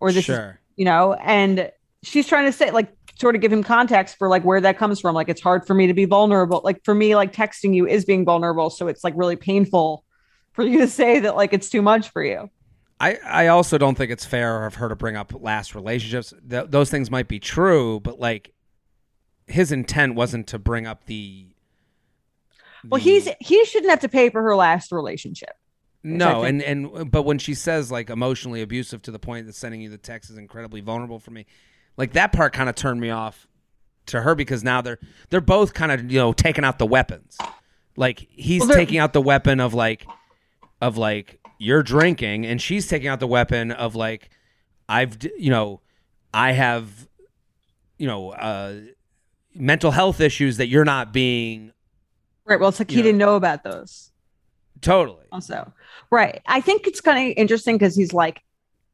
or 0.00 0.10
this 0.10 0.28
is 0.28 0.38
you 0.76 0.84
know 0.84 1.14
and 1.14 1.70
she's 2.02 2.26
trying 2.26 2.46
to 2.46 2.52
say 2.52 2.70
like 2.70 2.92
sort 3.20 3.34
of 3.34 3.42
give 3.42 3.52
him 3.52 3.62
context 3.62 4.16
for 4.16 4.28
like 4.28 4.42
where 4.44 4.60
that 4.60 4.78
comes 4.78 4.98
from. 4.98 5.14
Like 5.14 5.28
it's 5.28 5.42
hard 5.42 5.66
for 5.66 5.74
me 5.74 5.86
to 5.86 5.94
be 5.94 6.06
vulnerable. 6.06 6.62
Like 6.64 6.82
for 6.84 6.94
me 6.94 7.14
like 7.14 7.32
texting 7.32 7.74
you 7.74 7.86
is 7.86 8.04
being 8.04 8.24
vulnerable. 8.24 8.70
So 8.70 8.88
it's 8.88 9.04
like 9.04 9.14
really 9.16 9.36
painful 9.36 10.04
for 10.52 10.64
you 10.64 10.78
to 10.78 10.88
say 10.88 11.20
that 11.20 11.36
like 11.36 11.52
it's 11.52 11.68
too 11.68 11.82
much 11.82 12.08
for 12.08 12.24
you. 12.24 12.50
I, 12.98 13.18
I 13.24 13.46
also 13.46 13.78
don't 13.78 13.96
think 13.96 14.10
it's 14.10 14.26
fair 14.26 14.66
of 14.66 14.74
her 14.74 14.88
to 14.88 14.96
bring 14.96 15.16
up 15.16 15.32
last 15.34 15.74
relationships. 15.74 16.34
Th- 16.48 16.66
those 16.68 16.90
things 16.90 17.10
might 17.10 17.28
be 17.28 17.38
true, 17.38 18.00
but 18.00 18.18
like 18.18 18.52
his 19.46 19.72
intent 19.72 20.14
wasn't 20.14 20.46
to 20.48 20.58
bring 20.58 20.86
up 20.86 21.04
the. 21.06 21.49
Well 22.88 23.00
he's 23.00 23.28
he 23.40 23.64
shouldn't 23.64 23.90
have 23.90 24.00
to 24.00 24.08
pay 24.08 24.30
for 24.30 24.42
her 24.42 24.56
last 24.56 24.92
relationship 24.92 25.56
no, 26.02 26.44
and 26.44 26.62
and 26.62 27.10
but 27.10 27.22
when 27.22 27.38
she 27.38 27.52
says 27.52 27.90
like 27.90 28.08
emotionally 28.08 28.62
abusive 28.62 29.02
to 29.02 29.10
the 29.10 29.18
point 29.18 29.46
that 29.46 29.54
sending 29.54 29.82
you 29.82 29.90
the 29.90 29.98
text 29.98 30.30
is 30.30 30.38
incredibly 30.38 30.80
vulnerable 30.80 31.18
for 31.18 31.30
me, 31.30 31.44
like 31.96 32.14
that 32.14 32.32
part 32.32 32.54
kind 32.54 32.70
of 32.70 32.74
turned 32.74 33.00
me 33.00 33.10
off 33.10 33.46
to 34.06 34.22
her 34.22 34.34
because 34.34 34.64
now 34.64 34.80
they're 34.80 34.98
they're 35.28 35.42
both 35.42 35.74
kind 35.74 35.92
of 35.92 36.10
you 36.10 36.18
know 36.18 36.32
taking 36.32 36.64
out 36.64 36.78
the 36.78 36.86
weapons. 36.86 37.36
Like 37.96 38.26
he's 38.30 38.60
Well, 38.66 38.74
taking 38.74 38.96
out 38.96 39.12
the 39.12 39.20
weapon 39.20 39.60
of 39.60 39.74
like 39.74 40.06
of 40.80 40.96
like 40.96 41.38
you're 41.58 41.82
drinking, 41.82 42.46
and 42.46 42.62
she's 42.62 42.88
taking 42.88 43.08
out 43.08 43.20
the 43.20 43.26
weapon 43.26 43.70
of 43.70 43.94
like 43.94 44.30
I've 44.88 45.18
you 45.38 45.50
know 45.50 45.82
I 46.32 46.52
have 46.52 47.08
you 47.98 48.06
know 48.06 48.30
uh 48.30 48.76
mental 49.54 49.90
health 49.90 50.22
issues 50.22 50.56
that 50.56 50.68
you're 50.68 50.86
not 50.86 51.12
being 51.12 51.72
right 52.46 52.58
well 52.60 52.68
it's 52.68 52.78
like 52.78 52.90
he 52.90 52.96
Yeah. 52.98 53.02
didn't 53.04 53.18
know 53.18 53.36
about 53.36 53.62
those. 53.64 54.10
Totally. 54.80 55.26
Also 55.32 55.72
right 56.10 56.40
i 56.46 56.60
think 56.60 56.86
it's 56.86 57.00
kind 57.00 57.30
of 57.30 57.34
interesting 57.36 57.76
because 57.76 57.94
he's 57.94 58.12
like 58.12 58.40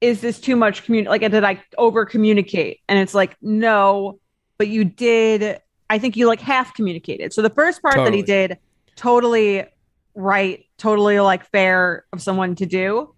is 0.00 0.20
this 0.20 0.38
too 0.40 0.56
much 0.56 0.84
commun 0.84 1.04
like 1.04 1.20
did 1.22 1.44
i 1.44 1.62
over 1.78 2.04
communicate 2.04 2.80
and 2.88 2.98
it's 2.98 3.14
like 3.14 3.36
no 3.40 4.18
but 4.58 4.68
you 4.68 4.84
did 4.84 5.58
i 5.88 5.98
think 5.98 6.16
you 6.16 6.26
like 6.26 6.40
half 6.40 6.74
communicated 6.74 7.32
so 7.32 7.40
the 7.40 7.50
first 7.50 7.80
part 7.82 7.94
that 7.96 8.12
he 8.12 8.22
did 8.22 8.58
totally 8.96 9.64
right 10.14 10.64
totally 10.76 11.20
like 11.20 11.46
fair 11.50 12.04
of 12.12 12.20
someone 12.22 12.54
to 12.56 12.66
do. 12.66 13.14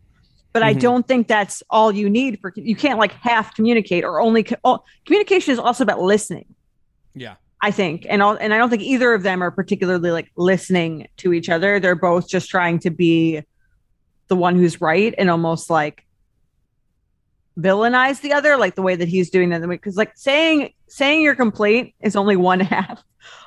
But 0.53 0.63
i 0.63 0.75
Mhm. 0.75 0.81
don't 0.81 1.09
think 1.09 1.27
that's 1.29 1.63
all 1.71 1.91
you 1.93 2.09
need 2.11 2.39
for 2.41 2.53
you 2.57 2.75
can't 2.77 2.99
like 2.99 3.13
half 3.13 3.55
communicate 3.55 4.05
or 4.05 4.21
only 4.21 4.43
co- 4.45 4.85
communication 5.07 5.53
is 5.53 5.59
also 5.59 5.83
about 5.85 6.01
listening. 6.01 6.47
Yeah 7.15 7.37
I 7.61 7.71
think, 7.73 8.07
and 8.09 8.23
all, 8.23 8.37
and 8.37 8.55
I 8.55 8.59
don't 8.59 8.71
think 8.71 8.83
either 8.83 9.13
of 9.15 9.23
them 9.25 9.43
are 9.43 9.51
particularly 9.51 10.11
like 10.13 10.31
listening 10.37 11.09
to 11.19 11.33
each 11.33 11.49
other. 11.49 11.81
They're 11.81 11.97
both 11.97 12.29
just 12.29 12.49
trying 12.49 12.79
to 12.81 12.91
be 12.91 13.43
the 14.29 14.37
one 14.37 14.57
who's 14.57 14.81
right 14.81 15.15
and 15.19 15.29
almost 15.31 15.69
like 15.71 16.05
villainize 17.59 18.21
the 18.21 18.33
other, 18.33 18.57
like 18.57 18.75
the 18.75 18.83
way 18.83 18.95
that 18.97 19.09
he's 19.09 19.31
doing 19.31 19.49
that. 19.51 19.67
Because 19.67 19.97
like 19.97 20.13
saying 20.17 20.71
saying 20.89 21.23
your 21.23 21.35
complaint 21.35 21.95
is 22.01 22.17
only 22.17 22.37
one 22.37 22.61
half 22.75 23.03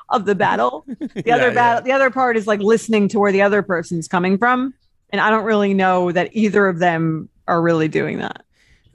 of 0.09 0.25
the 0.25 0.35
battle. 0.35 0.85
The 1.23 1.23
Yeah, 1.25 1.35
other 1.35 1.49
yeah. 1.49 1.53
battle, 1.53 1.83
the 1.83 1.91
other 1.93 2.09
part 2.09 2.35
is 2.37 2.47
like 2.47 2.59
listening 2.59 3.07
to 3.09 3.19
where 3.19 3.31
the 3.31 3.41
other 3.41 3.61
person's 3.61 4.07
coming 4.07 4.37
from. 4.37 4.73
And 5.11 5.21
I 5.21 5.29
don't 5.29 5.45
really 5.45 5.73
know 5.73 6.11
that 6.11 6.29
either 6.35 6.67
of 6.67 6.79
them 6.79 7.29
are 7.47 7.61
really 7.61 7.87
doing 7.87 8.19
that. 8.19 8.43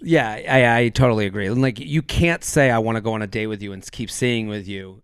Yeah, 0.03 0.29
I, 0.31 0.79
I 0.85 0.89
totally 0.91 1.27
agree. 1.27 1.47
And 1.47 1.63
like, 1.63 1.79
you 1.81 2.03
can't 2.03 2.45
say 2.45 2.71
I 2.71 2.79
want 2.79 2.97
to 2.97 3.01
go 3.01 3.15
on 3.15 3.23
a 3.23 3.27
date 3.27 3.47
with 3.47 3.63
you 3.63 3.73
and 3.73 3.91
keep 3.91 4.11
seeing 4.11 4.47
with 4.47 4.69
you, 4.69 5.03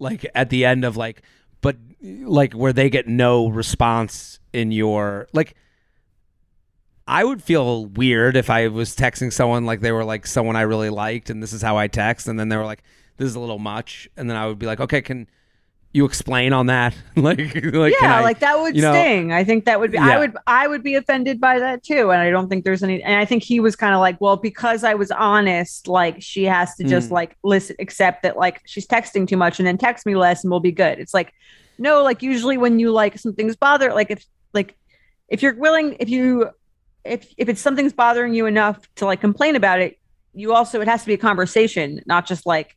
like 0.00 0.26
at 0.34 0.50
the 0.50 0.64
end 0.64 0.84
of 0.84 0.96
like, 0.96 1.22
but 1.60 1.76
like 2.02 2.54
where 2.54 2.72
they 2.72 2.90
get 2.90 3.06
no 3.06 3.48
response 3.48 4.40
in 4.52 4.72
your 4.72 5.28
like. 5.32 5.54
I 7.06 7.24
would 7.24 7.42
feel 7.42 7.86
weird 7.86 8.36
if 8.36 8.50
I 8.50 8.68
was 8.68 8.94
texting 8.94 9.32
someone 9.32 9.66
like 9.66 9.80
they 9.80 9.90
were 9.90 10.04
like 10.04 10.28
someone 10.28 10.54
I 10.54 10.60
really 10.60 10.90
liked, 10.90 11.28
and 11.28 11.42
this 11.42 11.52
is 11.52 11.60
how 11.60 11.76
I 11.76 11.88
text, 11.88 12.28
and 12.28 12.38
then 12.38 12.48
they 12.50 12.56
were 12.56 12.64
like, 12.64 12.84
"This 13.16 13.26
is 13.26 13.34
a 13.34 13.40
little 13.40 13.58
much," 13.58 14.08
and 14.16 14.30
then 14.30 14.36
I 14.36 14.46
would 14.46 14.60
be 14.60 14.66
like, 14.66 14.78
"Okay, 14.78 15.02
can 15.02 15.26
you 15.92 16.04
explain 16.04 16.52
on 16.52 16.66
that?" 16.66 16.94
like, 17.16 17.38
like 17.64 17.94
yeah, 18.00 18.18
I- 18.18 18.22
like 18.22 18.38
that 18.40 18.58
would 18.60 18.76
you 18.76 18.82
know- 18.82 18.92
sting. 18.92 19.32
I 19.32 19.44
think 19.44 19.64
that 19.64 19.80
would 19.80 19.90
be. 19.90 19.96
Yeah. 19.98 20.08
I 20.08 20.18
would. 20.18 20.36
I 20.46 20.66
would 20.68 20.82
be 20.82 20.94
offended 20.94 21.40
by 21.40 21.58
that 21.58 21.82
too. 21.82 22.10
And 22.10 22.20
I 22.20 22.30
don't 22.30 22.48
think 22.48 22.64
there's 22.64 22.82
any. 22.82 23.02
And 23.02 23.16
I 23.16 23.24
think 23.24 23.42
he 23.42 23.60
was 23.60 23.76
kind 23.76 23.94
of 23.94 24.00
like, 24.00 24.20
well, 24.20 24.36
because 24.36 24.84
I 24.84 24.94
was 24.94 25.10
honest, 25.10 25.88
like 25.88 26.22
she 26.22 26.44
has 26.44 26.74
to 26.76 26.84
just 26.84 27.08
Mm. 27.08 27.12
like 27.12 27.36
listen, 27.42 27.76
accept 27.78 28.22
that 28.22 28.36
like 28.36 28.60
she's 28.66 28.86
texting 28.86 29.26
too 29.26 29.36
much, 29.36 29.58
and 29.58 29.66
then 29.66 29.78
text 29.78 30.06
me 30.06 30.14
less, 30.16 30.44
and 30.44 30.50
we'll 30.50 30.60
be 30.60 30.72
good. 30.72 30.98
It's 30.98 31.14
like, 31.14 31.32
no, 31.78 32.02
like 32.02 32.22
usually 32.22 32.56
when 32.58 32.78
you 32.78 32.92
like 32.92 33.18
something's 33.18 33.56
bother, 33.56 33.92
like 33.92 34.10
if 34.10 34.24
like 34.52 34.76
if 35.28 35.42
you're 35.42 35.54
willing, 35.54 35.96
if 36.00 36.08
you 36.08 36.50
if 37.04 37.32
if 37.38 37.48
it's 37.48 37.60
something's 37.60 37.92
bothering 37.92 38.34
you 38.34 38.46
enough 38.46 38.78
to 38.96 39.06
like 39.06 39.20
complain 39.20 39.56
about 39.56 39.80
it, 39.80 39.98
you 40.34 40.52
also 40.52 40.80
it 40.80 40.86
has 40.88 41.00
to 41.00 41.06
be 41.06 41.14
a 41.14 41.18
conversation, 41.18 42.00
not 42.06 42.26
just 42.26 42.46
like 42.46 42.76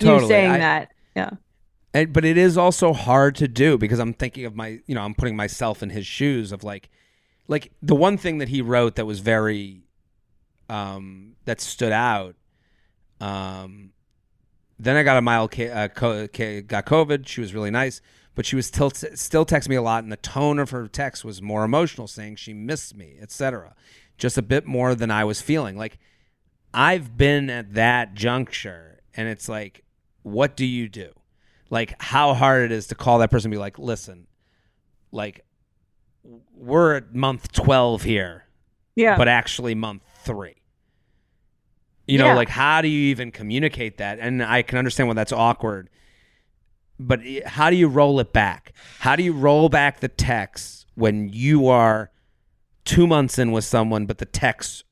you 0.00 0.26
saying 0.26 0.52
I- 0.52 0.58
that. 0.58 0.92
And, 1.94 2.12
but 2.12 2.24
it 2.24 2.36
is 2.36 2.58
also 2.58 2.92
hard 2.92 3.34
to 3.36 3.48
do 3.48 3.78
because 3.78 3.98
I'm 3.98 4.12
thinking 4.12 4.44
of 4.44 4.54
my, 4.54 4.80
you 4.86 4.94
know, 4.94 5.02
I'm 5.02 5.14
putting 5.14 5.36
myself 5.36 5.82
in 5.82 5.90
his 5.90 6.06
shoes 6.06 6.52
of 6.52 6.62
like, 6.62 6.90
like 7.46 7.72
the 7.82 7.94
one 7.94 8.18
thing 8.18 8.38
that 8.38 8.48
he 8.48 8.60
wrote 8.60 8.96
that 8.96 9.06
was 9.06 9.20
very, 9.20 9.82
um, 10.68 11.36
that 11.44 11.60
stood 11.60 11.92
out. 11.92 12.36
Um, 13.20 13.92
then 14.78 14.96
I 14.96 15.02
got 15.02 15.16
a 15.16 15.22
mild, 15.22 15.50
ca- 15.50 15.70
uh, 15.70 15.88
got 15.88 16.86
COVID. 16.86 17.26
She 17.26 17.40
was 17.40 17.54
really 17.54 17.70
nice, 17.70 18.00
but 18.34 18.46
she 18.46 18.54
was 18.54 18.66
still 18.66 18.90
still 18.90 19.44
texting 19.44 19.70
me 19.70 19.76
a 19.76 19.82
lot, 19.82 20.04
and 20.04 20.12
the 20.12 20.16
tone 20.16 20.58
of 20.58 20.70
her 20.70 20.86
text 20.86 21.24
was 21.24 21.42
more 21.42 21.64
emotional, 21.64 22.06
saying 22.06 22.36
she 22.36 22.54
missed 22.54 22.96
me, 22.96 23.16
etc. 23.20 23.74
Just 24.16 24.38
a 24.38 24.42
bit 24.42 24.66
more 24.66 24.94
than 24.94 25.10
I 25.10 25.24
was 25.24 25.40
feeling. 25.40 25.76
Like 25.76 25.98
I've 26.72 27.16
been 27.16 27.50
at 27.50 27.74
that 27.74 28.14
juncture, 28.14 29.00
and 29.14 29.28
it's 29.28 29.48
like, 29.48 29.82
what 30.32 30.56
do 30.56 30.66
you 30.66 30.88
do? 30.88 31.10
Like 31.70 31.94
how 32.00 32.34
hard 32.34 32.62
it 32.64 32.72
is 32.72 32.86
to 32.88 32.94
call 32.94 33.18
that 33.18 33.30
person 33.30 33.48
and 33.48 33.52
be 33.52 33.58
like, 33.58 33.78
listen, 33.78 34.26
like 35.12 35.44
we're 36.54 36.96
at 36.96 37.14
month 37.14 37.52
twelve 37.52 38.02
here, 38.02 38.44
Yeah. 38.96 39.16
but 39.16 39.28
actually 39.28 39.74
month 39.74 40.02
three. 40.24 40.56
You 42.06 42.18
know, 42.18 42.26
Yeah. 42.26 42.34
like 42.34 42.48
how 42.48 42.80
do 42.80 42.88
you 42.88 43.08
even 43.10 43.30
communicate 43.30 43.98
that? 43.98 44.18
And 44.18 44.42
I 44.42 44.62
can 44.62 44.78
understand 44.78 45.08
why 45.08 45.14
that's 45.14 45.32
awkward. 45.32 45.90
But 46.98 47.20
how 47.46 47.70
do 47.70 47.76
you 47.76 47.86
roll 47.88 48.18
it 48.18 48.32
back? 48.32 48.72
How 49.00 49.14
do 49.14 49.22
you 49.22 49.32
roll 49.32 49.68
back 49.68 50.00
the 50.00 50.08
text 50.08 50.86
when 50.94 51.28
you 51.28 51.68
are 51.68 52.10
two 52.84 53.06
months 53.06 53.38
in 53.38 53.52
with 53.52 53.64
someone, 53.64 54.06
but 54.06 54.18
the 54.18 54.24
texts 54.24 54.82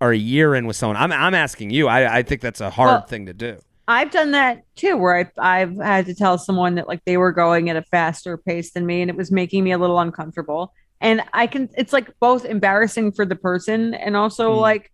are 0.00 0.10
a 0.12 0.16
year 0.16 0.54
in 0.54 0.66
with 0.66 0.76
someone? 0.76 0.96
I'm 0.96 1.12
I'm 1.12 1.34
asking 1.34 1.70
you. 1.70 1.88
I 1.88 2.18
I 2.18 2.22
think 2.22 2.40
that's 2.42 2.60
a 2.60 2.70
hard 2.70 2.88
Well, 2.88 3.06
thing 3.06 3.26
to 3.26 3.32
do. 3.32 3.60
I've 3.88 4.10
done 4.10 4.30
that 4.32 4.62
too, 4.76 4.96
where 4.96 5.16
I've, 5.16 5.32
I've 5.38 5.76
had 5.76 6.06
to 6.06 6.14
tell 6.14 6.38
someone 6.38 6.76
that 6.76 6.88
like 6.88 7.04
they 7.04 7.16
were 7.16 7.32
going 7.32 7.68
at 7.68 7.76
a 7.76 7.82
faster 7.82 8.36
pace 8.38 8.72
than 8.72 8.86
me 8.86 9.00
and 9.02 9.10
it 9.10 9.16
was 9.16 9.32
making 9.32 9.64
me 9.64 9.72
a 9.72 9.78
little 9.78 9.98
uncomfortable. 9.98 10.72
And 11.00 11.22
I 11.32 11.48
can, 11.48 11.68
it's 11.76 11.92
like 11.92 12.08
both 12.20 12.44
embarrassing 12.44 13.12
for 13.12 13.26
the 13.26 13.34
person 13.36 13.94
and 13.94 14.16
also 14.16 14.52
Mm. 14.52 14.60
like 14.60 14.92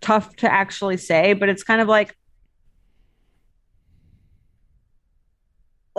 tough 0.00 0.36
to 0.36 0.52
actually 0.52 0.98
say, 0.98 1.32
but 1.32 1.48
it's 1.48 1.62
kind 1.62 1.80
of 1.80 1.88
like, 1.88 2.14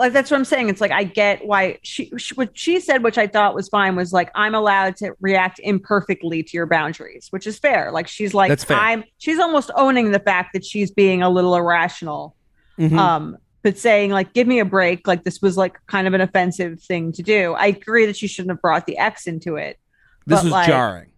like 0.00 0.12
that's 0.12 0.30
what 0.30 0.38
I'm 0.38 0.44
saying. 0.44 0.68
It's 0.70 0.80
like 0.80 0.90
I 0.90 1.04
get 1.04 1.46
why 1.46 1.78
she, 1.82 2.10
she 2.16 2.34
what 2.34 2.50
she 2.58 2.80
said, 2.80 3.04
which 3.04 3.18
I 3.18 3.26
thought 3.26 3.54
was 3.54 3.68
fine, 3.68 3.94
was 3.94 4.12
like 4.12 4.30
I'm 4.34 4.54
allowed 4.54 4.96
to 4.96 5.14
react 5.20 5.60
imperfectly 5.62 6.42
to 6.42 6.56
your 6.56 6.66
boundaries, 6.66 7.28
which 7.30 7.46
is 7.46 7.58
fair. 7.58 7.92
Like 7.92 8.08
she's 8.08 8.32
like 8.34 8.48
That's 8.48 8.64
fair. 8.64 8.78
I'm 8.78 9.04
she's 9.18 9.38
almost 9.38 9.70
owning 9.76 10.10
the 10.10 10.18
fact 10.18 10.54
that 10.54 10.64
she's 10.64 10.90
being 10.90 11.22
a 11.22 11.28
little 11.30 11.54
irrational. 11.54 12.34
Mhm. 12.78 12.96
Um, 12.98 13.36
but 13.62 13.76
saying 13.76 14.10
like 14.10 14.32
give 14.32 14.46
me 14.46 14.58
a 14.58 14.64
break, 14.64 15.06
like 15.06 15.22
this 15.22 15.42
was 15.42 15.56
like 15.58 15.78
kind 15.86 16.06
of 16.08 16.14
an 16.14 16.22
offensive 16.22 16.80
thing 16.82 17.12
to 17.12 17.22
do. 17.22 17.52
I 17.52 17.66
agree 17.66 18.06
that 18.06 18.16
she 18.16 18.26
shouldn't 18.26 18.50
have 18.50 18.62
brought 18.62 18.86
the 18.86 18.96
ex 18.96 19.26
into 19.26 19.56
it. 19.56 19.78
this 20.26 20.42
was 20.42 20.50
like, 20.50 20.66
jarring. 20.66 21.10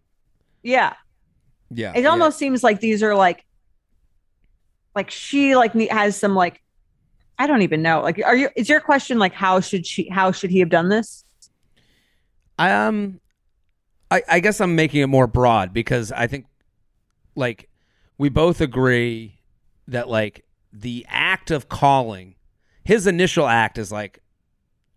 Yeah. 0.63 0.95
Yeah, 1.71 1.93
It 1.95 2.03
yeah. 2.03 2.09
almost 2.09 2.37
seems 2.37 2.63
like 2.63 2.81
these 2.81 3.03
are 3.03 3.15
like 3.15 3.45
like 4.95 5.11
she 5.11 5.55
like 5.57 5.73
has 5.91 6.17
some 6.17 6.35
like 6.35 6.61
I 7.39 7.47
don't 7.47 7.63
even 7.63 7.83
know. 7.83 8.03
Like, 8.03 8.21
are 8.25 8.37
you? 8.37 8.49
Is 8.57 8.69
your 8.69 8.81
question 8.81 9.19
like 9.19 9.33
how 9.33 9.61
should 9.61 9.87
she? 9.87 10.09
How 10.09 10.33
should 10.33 10.51
he 10.51 10.61
have 10.61 10.69
done 10.69 10.89
this? 10.89 11.25
I 12.59 12.73
um, 12.73 13.21
I 14.11 14.23
I 14.29 14.41
guess 14.41 14.61
I'm 14.61 14.77
making 14.77 15.01
it 15.01 15.07
more 15.09 15.27
broad 15.27 15.73
because 15.73 16.13
I 16.13 16.27
think, 16.27 16.47
like, 17.35 17.69
we 18.19 18.29
both 18.29 18.61
agree 18.61 19.41
that 19.89 20.09
like 20.09 20.45
the 20.73 21.05
act 21.09 21.51
of 21.51 21.69
calling, 21.69 22.37
his 22.85 23.07
initial 23.07 23.47
act 23.47 23.79
is 23.79 23.91
like, 23.91 24.21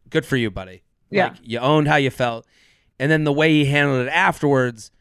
good 0.10 0.25
for 0.25 0.38
you, 0.38 0.51
buddy. 0.51 0.84
Yeah. 1.10 1.30
Like, 1.30 1.38
you 1.44 1.60
owned 1.60 1.88
how 1.88 1.96
you 1.96 2.10
felt, 2.10 2.46
and 3.00 3.12
then 3.12 3.24
the 3.24 3.34
way 3.34 3.51
he 3.51 3.65
handled 3.65 4.08
it 4.08 4.10
afterwards 4.10 4.92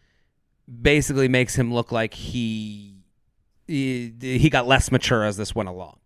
basically 0.80 1.28
makes 1.28 1.56
him 1.56 1.74
look 1.74 1.92
like 1.92 2.14
he 2.14 2.96
he, 3.66 4.14
he 4.20 4.50
got 4.50 4.66
less 4.66 4.90
mature 4.92 5.24
as 5.24 5.36
this 5.36 5.54
went 5.54 5.68
along. 5.68 5.98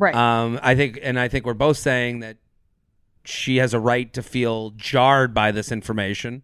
Right. 0.00 0.14
Um, 0.14 0.58
I 0.62 0.74
think, 0.74 0.98
and 1.02 1.20
I 1.20 1.28
think 1.28 1.44
we're 1.44 1.52
both 1.52 1.76
saying 1.76 2.20
that 2.20 2.38
she 3.22 3.58
has 3.58 3.74
a 3.74 3.78
right 3.78 4.10
to 4.14 4.22
feel 4.22 4.70
jarred 4.70 5.34
by 5.34 5.52
this 5.52 5.70
information, 5.70 6.42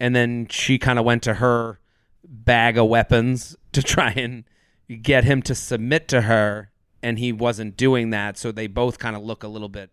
and 0.00 0.14
then 0.14 0.48
she 0.50 0.76
kind 0.76 0.98
of 0.98 1.04
went 1.04 1.22
to 1.22 1.34
her 1.34 1.78
bag 2.24 2.76
of 2.76 2.88
weapons 2.88 3.56
to 3.72 3.82
try 3.82 4.10
and 4.10 4.42
get 5.02 5.22
him 5.22 5.40
to 5.42 5.54
submit 5.54 6.08
to 6.08 6.22
her, 6.22 6.72
and 7.00 7.20
he 7.20 7.32
wasn't 7.32 7.76
doing 7.76 8.10
that. 8.10 8.36
So 8.36 8.50
they 8.50 8.66
both 8.66 8.98
kind 8.98 9.14
of 9.14 9.22
look 9.22 9.44
a 9.44 9.48
little 9.48 9.68
bit 9.68 9.90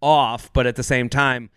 off, 0.00 0.52
but 0.52 0.68
at 0.68 0.76
the 0.76 0.84
same 0.84 1.08
time, 1.08 1.50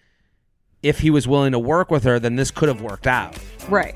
if 0.81 1.01
he 1.01 1.11
was 1.11 1.27
willing 1.27 1.51
to 1.51 1.59
work 1.59 1.91
with 1.91 2.03
her, 2.03 2.19
then 2.19 2.35
this 2.35 2.49
could 2.49 2.67
have 2.67 2.81
worked 2.81 3.05
out. 3.05 3.37
right. 3.69 3.95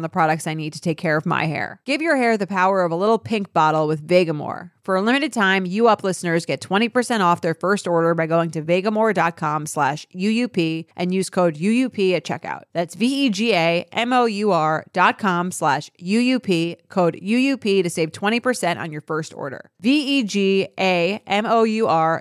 the 0.01 0.09
products 0.09 0.47
I 0.47 0.53
need 0.53 0.73
to 0.73 0.81
take 0.81 0.97
care 0.97 1.17
of 1.17 1.25
my 1.25 1.45
hair. 1.45 1.81
Give 1.85 2.01
your 2.01 2.17
hair 2.17 2.37
the 2.37 2.47
power 2.47 2.83
of 2.83 2.91
a 2.91 2.95
little 2.95 3.19
pink 3.19 3.53
bottle 3.53 3.87
with 3.87 4.07
Vegamour. 4.07 4.71
For 4.83 4.95
a 4.95 5.01
limited 5.01 5.31
time, 5.31 5.65
you 5.67 5.87
up 5.87 6.03
listeners 6.03 6.45
get 6.45 6.59
20% 6.59 7.19
off 7.19 7.41
their 7.41 7.53
first 7.53 7.87
order 7.87 8.15
by 8.15 8.25
going 8.25 8.49
to 8.51 8.63
vegamour.com 8.63 9.67
slash 9.67 10.07
UUP 10.15 10.85
and 10.95 11.13
use 11.13 11.29
code 11.29 11.55
UUP 11.55 12.13
at 12.13 12.25
checkout. 12.25 12.63
That's 12.73 12.95
V-E-G-A-M-O-U-R 12.95 14.85
dot 14.91 15.19
com 15.19 15.51
slash 15.51 15.91
UUP, 16.01 16.77
code 16.89 17.19
UUP 17.21 17.83
to 17.83 17.89
save 17.89 18.11
20% 18.11 18.77
on 18.77 18.91
your 18.91 19.01
first 19.01 19.33
order. 19.35 19.69
V-E-G-A-M-O-U-R 19.81 20.63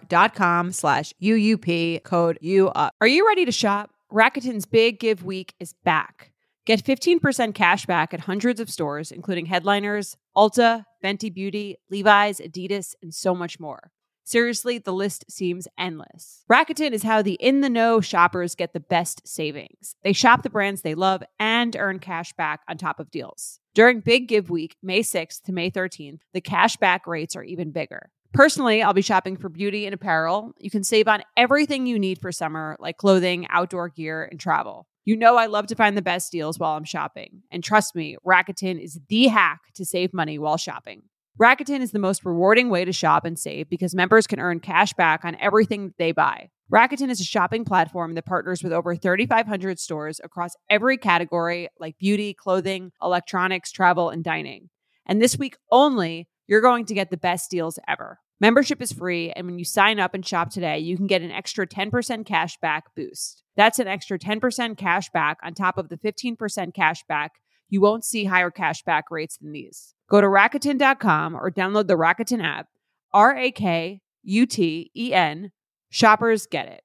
dot 0.08 0.34
com 0.34 0.72
slash 0.72 1.14
UUP, 1.22 2.02
code 2.04 2.38
UUP. 2.42 2.90
Are 3.00 3.06
you 3.06 3.26
ready 3.26 3.46
to 3.46 3.52
shop? 3.52 3.90
Rakuten's 4.12 4.66
Big 4.66 4.98
Give 4.98 5.24
Week 5.24 5.54
is 5.60 5.72
back. 5.84 6.29
Get 6.70 6.84
15% 6.84 7.52
cash 7.52 7.84
back 7.84 8.14
at 8.14 8.20
hundreds 8.20 8.60
of 8.60 8.70
stores, 8.70 9.10
including 9.10 9.46
headliners, 9.46 10.16
Ulta, 10.36 10.84
Fenty 11.02 11.34
Beauty, 11.34 11.78
Levi's, 11.90 12.38
Adidas, 12.38 12.94
and 13.02 13.12
so 13.12 13.34
much 13.34 13.58
more. 13.58 13.90
Seriously, 14.22 14.78
the 14.78 14.92
list 14.92 15.24
seems 15.28 15.66
endless. 15.76 16.44
Rakuten 16.48 16.92
is 16.92 17.02
how 17.02 17.22
the 17.22 17.34
in 17.40 17.60
the 17.60 17.68
know 17.68 18.00
shoppers 18.00 18.54
get 18.54 18.72
the 18.72 18.78
best 18.78 19.26
savings. 19.26 19.96
They 20.04 20.12
shop 20.12 20.44
the 20.44 20.48
brands 20.48 20.82
they 20.82 20.94
love 20.94 21.24
and 21.40 21.74
earn 21.74 21.98
cash 21.98 22.34
back 22.34 22.60
on 22.68 22.78
top 22.78 23.00
of 23.00 23.10
deals. 23.10 23.58
During 23.74 23.98
Big 23.98 24.28
Give 24.28 24.48
Week, 24.48 24.76
May 24.80 25.00
6th 25.00 25.42
to 25.46 25.52
May 25.52 25.72
13th, 25.72 26.20
the 26.34 26.40
cash 26.40 26.76
back 26.76 27.04
rates 27.04 27.34
are 27.34 27.42
even 27.42 27.72
bigger. 27.72 28.10
Personally, 28.32 28.80
I'll 28.80 28.92
be 28.92 29.02
shopping 29.02 29.36
for 29.36 29.48
beauty 29.48 29.86
and 29.86 29.94
apparel. 29.94 30.52
You 30.56 30.70
can 30.70 30.84
save 30.84 31.08
on 31.08 31.24
everything 31.36 31.86
you 31.86 31.98
need 31.98 32.20
for 32.20 32.30
summer, 32.30 32.76
like 32.78 32.96
clothing, 32.96 33.48
outdoor 33.50 33.88
gear, 33.88 34.22
and 34.30 34.38
travel. 34.38 34.86
You 35.04 35.16
know 35.16 35.36
I 35.36 35.46
love 35.46 35.66
to 35.68 35.74
find 35.74 35.96
the 35.96 36.02
best 36.02 36.30
deals 36.30 36.58
while 36.58 36.76
I'm 36.76 36.84
shopping. 36.84 37.42
And 37.50 37.64
trust 37.64 37.96
me, 37.96 38.16
Rakuten 38.26 38.82
is 38.82 39.00
the 39.08 39.28
hack 39.28 39.60
to 39.74 39.84
save 39.84 40.12
money 40.12 40.38
while 40.38 40.58
shopping. 40.58 41.02
Rakuten 41.40 41.80
is 41.80 41.92
the 41.92 41.98
most 41.98 42.24
rewarding 42.24 42.68
way 42.68 42.84
to 42.84 42.92
shop 42.92 43.24
and 43.24 43.38
save 43.38 43.70
because 43.70 43.94
members 43.94 44.26
can 44.26 44.40
earn 44.40 44.60
cash 44.60 44.92
back 44.92 45.24
on 45.24 45.36
everything 45.40 45.94
they 45.98 46.12
buy. 46.12 46.50
Rakuten 46.70 47.10
is 47.10 47.20
a 47.20 47.24
shopping 47.24 47.64
platform 47.64 48.14
that 48.14 48.26
partners 48.26 48.62
with 48.62 48.74
over 48.74 48.94
3,500 48.94 49.78
stores 49.80 50.20
across 50.22 50.54
every 50.68 50.98
category 50.98 51.68
like 51.80 51.98
beauty, 51.98 52.34
clothing, 52.34 52.92
electronics, 53.02 53.72
travel, 53.72 54.10
and 54.10 54.22
dining. 54.22 54.68
And 55.06 55.20
this 55.20 55.38
week 55.38 55.56
only, 55.72 56.28
you're 56.46 56.60
going 56.60 56.84
to 56.84 56.94
get 56.94 57.10
the 57.10 57.16
best 57.16 57.50
deals 57.50 57.78
ever. 57.88 58.18
Membership 58.40 58.80
is 58.80 58.92
free, 58.92 59.32
and 59.32 59.46
when 59.46 59.58
you 59.58 59.64
sign 59.64 59.98
up 59.98 60.14
and 60.14 60.24
shop 60.24 60.50
today, 60.50 60.78
you 60.78 60.96
can 60.96 61.06
get 61.06 61.22
an 61.22 61.30
extra 61.30 61.66
10% 61.66 62.24
cash 62.24 62.56
back 62.62 62.94
boost. 62.94 63.42
That's 63.60 63.78
an 63.78 63.88
extra 63.88 64.18
10% 64.18 64.78
cash 64.78 65.10
back 65.10 65.36
on 65.42 65.52
top 65.52 65.76
of 65.76 65.90
the 65.90 65.98
15% 65.98 66.72
cash 66.72 67.04
back. 67.06 67.32
You 67.68 67.82
won't 67.82 68.06
see 68.06 68.24
higher 68.24 68.50
cash 68.50 68.82
back 68.84 69.10
rates 69.10 69.36
than 69.36 69.52
these. 69.52 69.94
Go 70.08 70.22
to 70.22 70.26
Rakuten.com 70.26 71.34
or 71.36 71.50
download 71.50 71.86
the 71.86 71.98
Rakuten 71.98 72.42
app. 72.42 72.68
R 73.12 73.36
A 73.36 73.50
K 73.50 74.00
U 74.22 74.46
T 74.46 74.90
E 74.96 75.12
N. 75.12 75.52
Shoppers 75.90 76.46
get 76.46 76.68
it. 76.68 76.84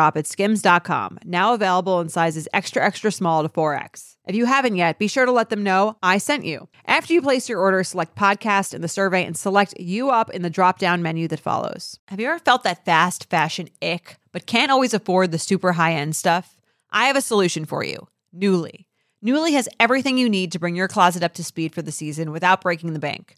at 0.09 0.27
skims.com, 0.27 1.19
now 1.25 1.53
available 1.53 2.01
in 2.01 2.09
sizes 2.09 2.47
extra, 2.53 2.83
extra 2.83 3.11
small 3.11 3.43
to 3.43 3.49
4X. 3.49 4.15
If 4.27 4.35
you 4.35 4.45
haven't 4.45 4.75
yet, 4.75 4.99
be 4.99 5.07
sure 5.07 5.25
to 5.25 5.31
let 5.31 5.49
them 5.49 5.63
know 5.63 5.97
I 6.03 6.17
sent 6.17 6.45
you. 6.45 6.67
After 6.85 7.13
you 7.13 7.21
place 7.21 7.49
your 7.49 7.59
order, 7.59 7.83
select 7.83 8.15
podcast 8.15 8.73
in 8.73 8.81
the 8.81 8.87
survey 8.87 9.25
and 9.25 9.35
select 9.35 9.79
you 9.79 10.09
up 10.09 10.29
in 10.29 10.41
the 10.41 10.49
drop 10.49 10.79
down 10.79 11.01
menu 11.01 11.27
that 11.29 11.39
follows. 11.39 11.99
Have 12.07 12.19
you 12.19 12.27
ever 12.27 12.39
felt 12.39 12.63
that 12.63 12.85
fast 12.85 13.29
fashion 13.29 13.69
ick, 13.81 14.17
but 14.31 14.45
can't 14.45 14.71
always 14.71 14.93
afford 14.93 15.31
the 15.31 15.39
super 15.39 15.73
high 15.73 15.93
end 15.93 16.15
stuff? 16.15 16.57
I 16.91 17.05
have 17.05 17.15
a 17.15 17.21
solution 17.21 17.65
for 17.65 17.83
you 17.83 18.07
Nuuly. 18.35 18.85
Nuuly 19.25 19.51
has 19.53 19.69
everything 19.79 20.17
you 20.17 20.29
need 20.29 20.51
to 20.51 20.59
bring 20.59 20.75
your 20.75 20.87
closet 20.87 21.23
up 21.23 21.33
to 21.35 21.43
speed 21.43 21.73
for 21.73 21.81
the 21.81 21.91
season 21.91 22.31
without 22.31 22.61
breaking 22.61 22.93
the 22.93 22.99
bank. 22.99 23.35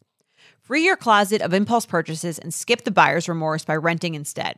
Free 0.61 0.85
your 0.85 0.95
closet 0.95 1.41
of 1.41 1.53
impulse 1.53 1.85
purchases 1.85 2.39
and 2.39 2.53
skip 2.53 2.83
the 2.83 2.91
buyer's 2.91 3.27
remorse 3.27 3.65
by 3.65 3.75
renting 3.75 4.15
instead. 4.15 4.57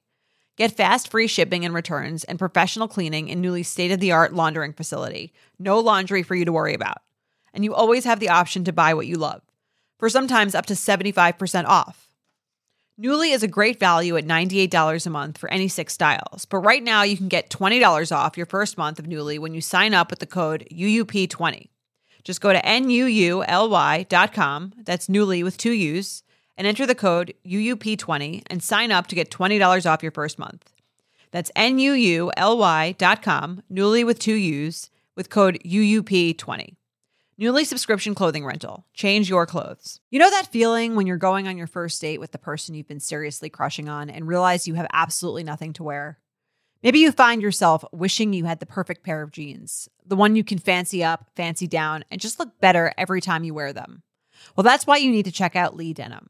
Get 0.57 0.75
fast 0.75 1.09
free 1.09 1.27
shipping 1.27 1.63
and 1.63 1.73
returns 1.73 2.23
and 2.25 2.37
professional 2.37 2.87
cleaning 2.87 3.29
in 3.29 3.41
Nuuly's 3.41 3.69
state 3.69 3.91
of 3.91 3.99
the 3.99 4.11
art 4.11 4.33
laundering 4.33 4.73
facility. 4.73 5.33
No 5.57 5.79
laundry 5.79 6.23
for 6.23 6.35
you 6.35 6.45
to 6.45 6.51
worry 6.51 6.73
about. 6.73 6.97
And 7.53 7.63
you 7.63 7.73
always 7.73 8.03
have 8.05 8.19
the 8.19 8.29
option 8.29 8.63
to 8.65 8.73
buy 8.73 8.93
what 8.93 9.07
you 9.07 9.15
love, 9.15 9.41
for 9.97 10.09
sometimes 10.09 10.53
up 10.53 10.65
to 10.67 10.73
75% 10.73 11.65
off. 11.65 12.09
Nuuly 13.01 13.33
is 13.33 13.41
a 13.41 13.47
great 13.47 13.79
value 13.79 14.17
at 14.17 14.25
$98 14.25 15.07
a 15.07 15.09
month 15.09 15.37
for 15.37 15.49
any 15.49 15.67
six 15.67 15.93
styles. 15.93 16.45
But 16.45 16.59
right 16.59 16.83
now, 16.83 17.01
you 17.03 17.17
can 17.17 17.29
get 17.29 17.49
$20 17.49 18.15
off 18.15 18.37
your 18.37 18.45
first 18.45 18.77
month 18.77 18.99
of 18.99 19.05
Nuuly 19.05 19.39
when 19.39 19.53
you 19.55 19.61
sign 19.61 19.93
up 19.93 20.11
with 20.11 20.19
the 20.19 20.27
code 20.27 20.67
UUP20. 20.71 21.69
Just 22.23 22.41
go 22.41 22.53
to 22.53 22.61
NUULY.com, 22.61 23.43
that's 24.83 25.07
Nuuly 25.07 25.43
with 25.43 25.57
two 25.57 25.71
U's, 25.71 26.21
and 26.61 26.67
enter 26.67 26.85
the 26.85 26.93
code 26.93 27.33
UUP20 27.43 28.43
and 28.45 28.61
sign 28.61 28.91
up 28.91 29.07
to 29.07 29.15
get 29.15 29.31
$20 29.31 29.89
off 29.89 30.03
your 30.03 30.11
first 30.11 30.37
month. 30.37 30.71
That's 31.31 31.49
NUULY.com, 31.55 32.33
Nuuly 33.73 34.05
with 34.05 34.19
two 34.19 34.35
U's, 34.35 34.91
with 35.15 35.31
code 35.31 35.57
UUP20. 35.65 36.75
Nuuly 37.39 37.65
subscription 37.65 38.13
clothing 38.13 38.45
rental. 38.45 38.85
Change 38.93 39.27
your 39.27 39.47
clothes. 39.47 40.01
You 40.11 40.19
know 40.19 40.29
that 40.29 40.51
feeling 40.51 40.95
when 40.95 41.07
you're 41.07 41.17
going 41.17 41.47
on 41.47 41.57
your 41.57 41.65
first 41.65 41.99
date 41.99 42.19
with 42.19 42.31
the 42.31 42.37
person 42.37 42.75
you've 42.75 42.87
been 42.87 42.99
seriously 42.99 43.49
crushing 43.49 43.89
on 43.89 44.11
and 44.11 44.27
realize 44.27 44.67
you 44.67 44.75
have 44.75 44.85
absolutely 44.93 45.43
nothing 45.43 45.73
to 45.73 45.83
wear? 45.83 46.19
Maybe 46.83 46.99
you 46.99 47.11
find 47.11 47.41
yourself 47.41 47.83
wishing 47.91 48.33
you 48.33 48.45
had 48.45 48.59
the 48.59 48.67
perfect 48.67 49.03
pair 49.03 49.23
of 49.23 49.31
jeans, 49.31 49.89
the 50.05 50.15
one 50.15 50.35
you 50.35 50.43
can 50.43 50.59
fancy 50.59 51.03
up, 51.03 51.31
fancy 51.35 51.65
down, 51.65 52.05
and 52.11 52.21
just 52.21 52.37
look 52.37 52.59
better 52.59 52.93
every 52.99 53.19
time 53.19 53.43
you 53.43 53.55
wear 53.55 53.73
them. 53.73 54.03
Well, 54.55 54.63
that's 54.63 54.85
why 54.85 54.97
you 54.97 55.09
need 55.09 55.25
to 55.25 55.31
check 55.31 55.55
out 55.55 55.75
Lee 55.75 55.93
Denim. 55.93 56.29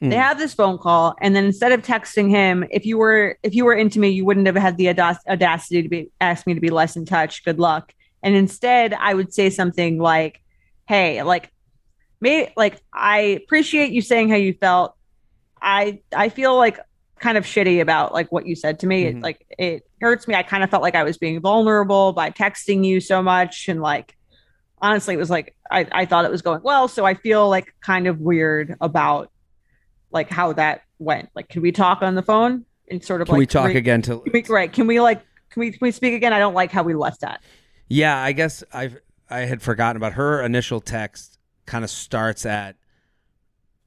They 0.00 0.16
have 0.16 0.38
this 0.38 0.54
phone 0.54 0.78
call, 0.78 1.16
and 1.20 1.34
then 1.34 1.44
instead 1.44 1.72
of 1.72 1.82
texting 1.82 2.30
him, 2.30 2.64
if 2.70 2.86
you 2.86 2.98
were 2.98 3.36
if 3.42 3.54
you 3.54 3.64
were 3.64 3.74
into 3.74 3.98
me, 3.98 4.08
you 4.10 4.24
wouldn't 4.24 4.46
have 4.46 4.54
had 4.56 4.76
the 4.76 4.88
audacity 4.88 5.82
to 5.82 5.88
be 5.88 6.10
ask 6.20 6.46
me 6.46 6.54
to 6.54 6.60
be 6.60 6.70
less 6.70 6.96
in 6.96 7.04
touch. 7.04 7.44
Good 7.44 7.58
luck. 7.58 7.92
And 8.22 8.34
instead, 8.34 8.94
I 8.94 9.14
would 9.14 9.32
say 9.34 9.50
something 9.50 9.98
like, 9.98 10.40
"Hey, 10.86 11.22
like, 11.22 11.50
may 12.20 12.52
like 12.56 12.80
I 12.92 13.18
appreciate 13.18 13.90
you 13.90 14.00
saying 14.00 14.28
how 14.28 14.36
you 14.36 14.52
felt. 14.52 14.94
I 15.60 16.00
I 16.14 16.28
feel 16.28 16.56
like 16.56 16.78
kind 17.18 17.36
of 17.36 17.44
shitty 17.44 17.80
about 17.80 18.12
like 18.12 18.30
what 18.30 18.46
you 18.46 18.54
said 18.54 18.78
to 18.80 18.86
me. 18.86 19.04
Mhm. 19.04 19.16
It, 19.16 19.22
like 19.22 19.46
it 19.58 19.82
hurts 20.00 20.28
me. 20.28 20.34
I 20.36 20.44
kind 20.44 20.62
of 20.62 20.70
felt 20.70 20.82
like 20.82 20.94
I 20.94 21.02
was 21.02 21.18
being 21.18 21.40
vulnerable 21.40 22.12
by 22.12 22.30
texting 22.30 22.84
you 22.84 23.00
so 23.00 23.22
much, 23.22 23.68
and 23.68 23.80
like 23.82 24.16
honestly, 24.80 25.14
it 25.14 25.18
was 25.18 25.30
like 25.30 25.56
I 25.70 25.86
I 25.90 26.04
thought 26.06 26.24
it 26.24 26.30
was 26.30 26.42
going 26.42 26.60
well, 26.62 26.86
so 26.86 27.04
I 27.04 27.14
feel 27.14 27.48
like 27.48 27.74
kind 27.80 28.06
of 28.06 28.20
weird 28.20 28.76
about 28.80 29.30
like 30.10 30.30
how 30.30 30.52
that 30.54 30.82
went. 30.98 31.30
Like, 31.34 31.48
can 31.48 31.62
we 31.62 31.72
talk 31.72 32.02
on 32.02 32.14
the 32.14 32.22
phone 32.22 32.64
and 32.90 33.02
sort 33.04 33.20
of 33.20 33.26
Can 33.26 33.34
like 33.34 33.38
we 33.40 33.46
talk 33.46 33.68
re- 33.68 33.76
again 33.76 34.02
to 34.02 34.20
Can 34.20 34.32
we, 34.32 34.42
right? 34.48 34.72
Can 34.72 34.86
we 34.86 35.00
like 35.00 35.22
can 35.50 35.60
we 35.60 35.70
can 35.70 35.78
we 35.80 35.90
speak 35.90 36.14
again? 36.14 36.32
I 36.32 36.38
don't 36.38 36.54
like 36.54 36.70
how 36.70 36.82
we 36.82 36.94
left 36.94 37.20
that. 37.20 37.42
Yeah, 37.88 38.16
I 38.16 38.32
guess 38.32 38.64
I've 38.72 38.98
I 39.30 39.40
had 39.40 39.62
forgotten 39.62 39.96
about 39.96 40.14
her 40.14 40.42
initial 40.42 40.80
text 40.80 41.38
kind 41.66 41.84
of 41.84 41.90
starts 41.90 42.46
at 42.46 42.76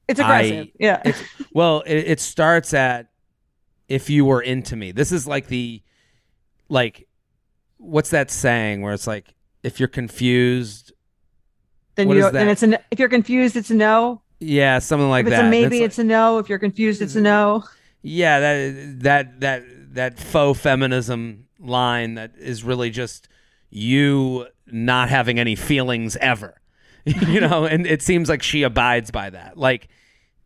It's 0.08 0.20
aggressive. 0.20 0.66
I- 0.68 0.72
yeah. 0.78 1.02
it's 1.04 1.22
well, 1.52 1.82
it, 1.86 1.96
it 1.96 2.20
starts 2.20 2.74
at 2.74 3.08
if 3.88 4.08
you 4.08 4.24
were 4.24 4.40
into 4.40 4.76
me. 4.76 4.92
This 4.92 5.12
is 5.12 5.26
like 5.26 5.48
the 5.48 5.82
like 6.68 7.08
what's 7.78 8.10
that 8.10 8.30
saying 8.30 8.80
where 8.82 8.94
it's 8.94 9.06
like 9.06 9.34
if 9.62 9.78
you're 9.78 9.88
confused, 9.88 10.92
then 11.94 12.08
you 12.08 12.30
then 12.30 12.48
it's 12.48 12.62
an 12.62 12.78
if 12.90 12.98
you're 12.98 13.08
confused, 13.08 13.56
it's 13.56 13.70
a 13.70 13.74
no. 13.74 14.21
Yeah, 14.42 14.78
something 14.78 15.08
like 15.08 15.26
if 15.26 15.32
it's 15.32 15.40
that. 15.40 15.46
a 15.46 15.50
maybe, 15.50 15.78
like- 15.78 15.86
it's 15.86 15.98
a 15.98 16.04
no. 16.04 16.38
If 16.38 16.48
you're 16.48 16.58
confused, 16.58 17.00
it's 17.00 17.14
a 17.14 17.20
no. 17.20 17.64
yeah, 18.02 18.40
that 18.40 19.00
that 19.00 19.40
that 19.40 19.64
that 19.94 20.18
faux 20.18 20.58
feminism 20.58 21.46
line 21.58 22.14
that 22.14 22.32
is 22.38 22.64
really 22.64 22.90
just 22.90 23.28
you 23.70 24.46
not 24.66 25.08
having 25.08 25.38
any 25.38 25.54
feelings 25.54 26.16
ever. 26.16 26.60
you 27.04 27.40
know, 27.40 27.64
and 27.64 27.86
it 27.86 28.00
seems 28.02 28.28
like 28.28 28.42
she 28.42 28.62
abides 28.62 29.10
by 29.10 29.30
that. 29.30 29.56
Like 29.56 29.88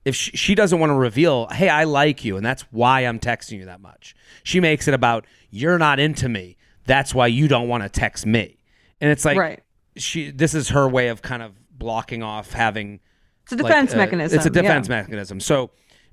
if 0.05 0.15
she, 0.15 0.31
she 0.37 0.55
doesn't 0.55 0.79
want 0.79 0.91
to 0.91 0.95
reveal, 0.95 1.49
"Hey, 1.49 1.69
I 1.69 1.85
like 1.85 2.25
you 2.25 2.37
and 2.37 2.47
that's 2.47 2.63
why 2.71 3.01
I'm 3.01 3.19
texting 3.19 3.59
you 3.59 3.67
that 3.67 3.81
much." 3.81 4.15
She 4.43 4.61
makes 4.61 4.89
it 4.89 4.95
about 4.95 5.27
you're 5.51 5.79
not 5.79 5.99
into 5.99 6.29
me. 6.29 6.57
That's 6.87 7.15
why 7.15 7.27
you 7.27 7.49
don't 7.49 7.69
want 7.69 7.83
to 7.83 7.89
text 7.89 8.25
me. 8.25 8.59
And 9.01 9.11
it's 9.11 9.25
like 9.25 9.37
right. 9.37 9.63
she 9.97 10.31
this 10.31 10.55
is 10.55 10.71
her 10.71 10.89
way 10.89 11.09
of 11.09 11.21
kind 11.21 11.43
of 11.43 11.53
blocking 11.71 12.23
off 12.23 12.53
having 12.53 13.01
It's 13.47 13.53
a 13.53 13.57
like, 13.57 13.67
defense 13.67 13.95
uh, 13.95 13.97
mechanism. 13.97 14.37
It's 14.37 14.47
a 14.47 14.51
defense 14.51 14.89
yeah. 14.89 15.03
mechanism. 15.03 15.39
So, 15.39 15.71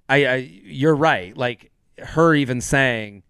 I, 0.08 0.26
I, 0.26 0.36
you're 0.64 0.96
right. 0.96 1.36
Like 1.36 1.72
her 1.98 2.36
even 2.36 2.62
saying, 2.62 3.24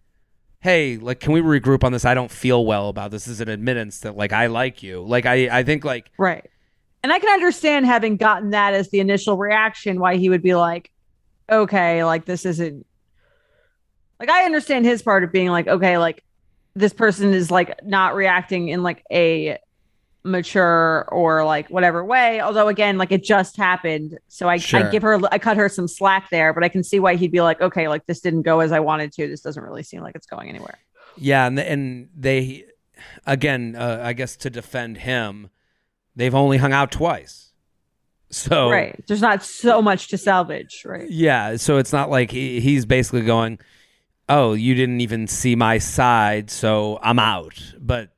"Hey, 0.59 0.97
like, 0.97 1.21
can 1.21 1.31
we 1.31 1.39
regroup 1.39 1.85
on 1.85 1.93
this? 1.93 2.03
I 2.03 2.13
don't 2.13 2.29
feel 2.29 2.65
well 2.65 2.89
about 2.89 3.11
this." 3.11 3.27
Is 3.27 3.39
an 3.39 3.47
admittance 3.47 4.01
that 4.01 4.17
like 4.17 4.33
I 4.33 4.47
like 4.47 4.83
you. 4.83 5.01
Like 5.01 5.25
I, 5.25 5.59
I 5.59 5.63
think 5.63 5.85
like 5.85 6.11
Right. 6.17 6.49
And 7.01 7.13
I 7.13 7.19
can 7.19 7.29
understand 7.29 7.85
having 7.85 8.17
gotten 8.17 8.49
that 8.51 8.73
as 8.73 8.89
the 8.89 8.99
initial 8.99 9.37
reaction, 9.37 9.99
why 9.99 10.15
he 10.15 10.29
would 10.29 10.41
be 10.41 10.55
like, 10.55 10.89
okay, 11.49 12.03
like 12.03 12.25
this 12.25 12.45
isn't 12.45 12.85
like 14.19 14.29
I 14.29 14.45
understand 14.45 14.85
his 14.85 15.01
part 15.01 15.23
of 15.23 15.31
being 15.31 15.49
like, 15.49 15.67
okay, 15.67 15.97
like 15.97 16.23
this 16.75 16.93
person 16.93 17.33
is 17.33 17.51
like 17.51 17.83
not 17.85 18.15
reacting 18.15 18.69
in 18.69 18.83
like 18.83 19.03
a 19.11 19.57
mature 20.23 21.07
or 21.11 21.43
like 21.45 21.69
whatever 21.69 22.03
way. 22.03 22.39
Although 22.41 22.67
again, 22.67 22.97
like 22.97 23.11
it 23.11 23.23
just 23.23 23.57
happened. 23.57 24.17
So 24.27 24.47
I, 24.47 24.59
I 24.73 24.83
give 24.89 25.01
her 25.03 25.19
I 25.31 25.37
cut 25.37 25.57
her 25.57 25.69
some 25.69 25.87
slack 25.87 26.29
there, 26.29 26.53
but 26.53 26.63
I 26.63 26.69
can 26.69 26.83
see 26.83 26.99
why 26.99 27.15
he'd 27.15 27.31
be 27.31 27.41
like, 27.41 27.61
okay, 27.61 27.87
like 27.87 28.05
this 28.05 28.21
didn't 28.21 28.43
go 28.43 28.59
as 28.61 28.71
I 28.71 28.79
wanted 28.79 29.11
to. 29.13 29.27
This 29.27 29.41
doesn't 29.41 29.61
really 29.61 29.83
seem 29.83 30.01
like 30.01 30.15
it's 30.15 30.27
going 30.27 30.49
anywhere. 30.49 30.77
yeah, 31.17 31.45
and 31.45 31.59
and 31.59 32.09
they, 32.17 32.65
again, 33.25 33.75
uh, 33.77 33.99
I 34.03 34.13
guess 34.13 34.35
to 34.37 34.49
defend 34.49 34.97
him, 34.97 35.49
they've 36.15 36.35
only 36.35 36.57
hung 36.57 36.73
out 36.73 36.91
twice. 36.91 37.51
So 38.29 38.69
Right. 38.71 38.99
There's 39.07 39.21
not 39.21 39.43
so 39.43 39.79
much 39.81 40.07
to 40.07 40.17
salvage, 40.17 40.83
right? 40.85 41.07
Yeah, 41.09 41.57
so 41.57 41.77
it's 41.77 41.93
not 41.93 42.09
like 42.09 42.31
he, 42.31 42.59
he's 42.61 42.83
basically 42.85 43.21
going, 43.21 43.59
"Oh, 44.27 44.53
you 44.53 44.73
didn't 44.73 45.01
even 45.01 45.27
see 45.27 45.55
my 45.55 45.77
side, 45.77 46.49
so 46.49 46.97
I'm 47.03 47.19
out." 47.19 47.61
But 47.79 48.12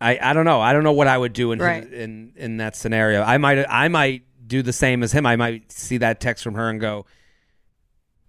I 0.00 0.18
I 0.20 0.32
don't 0.32 0.44
know. 0.44 0.60
I 0.60 0.72
don't 0.72 0.84
know 0.84 0.92
what 0.92 1.06
I 1.08 1.16
would 1.16 1.32
do 1.32 1.52
in 1.52 1.58
Right. 1.58 1.90
in 1.92 2.32
in 2.36 2.56
that 2.58 2.76
scenario. 2.76 3.22
I 3.22 3.38
might 3.38 3.64
I 3.68 3.88
might 3.88 4.22
do 4.46 4.62
the 4.62 4.72
same 4.72 5.02
as 5.02 5.12
him. 5.12 5.26
I 5.26 5.36
might 5.36 5.72
see 5.72 5.96
that 5.98 6.20
text 6.20 6.44
from 6.44 6.54
her 6.54 6.68
and 6.68 6.80
go, 6.80 7.06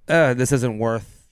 uh, 0.07 0.33
"This 0.33 0.51
isn't 0.51 0.79
worth 0.79 1.27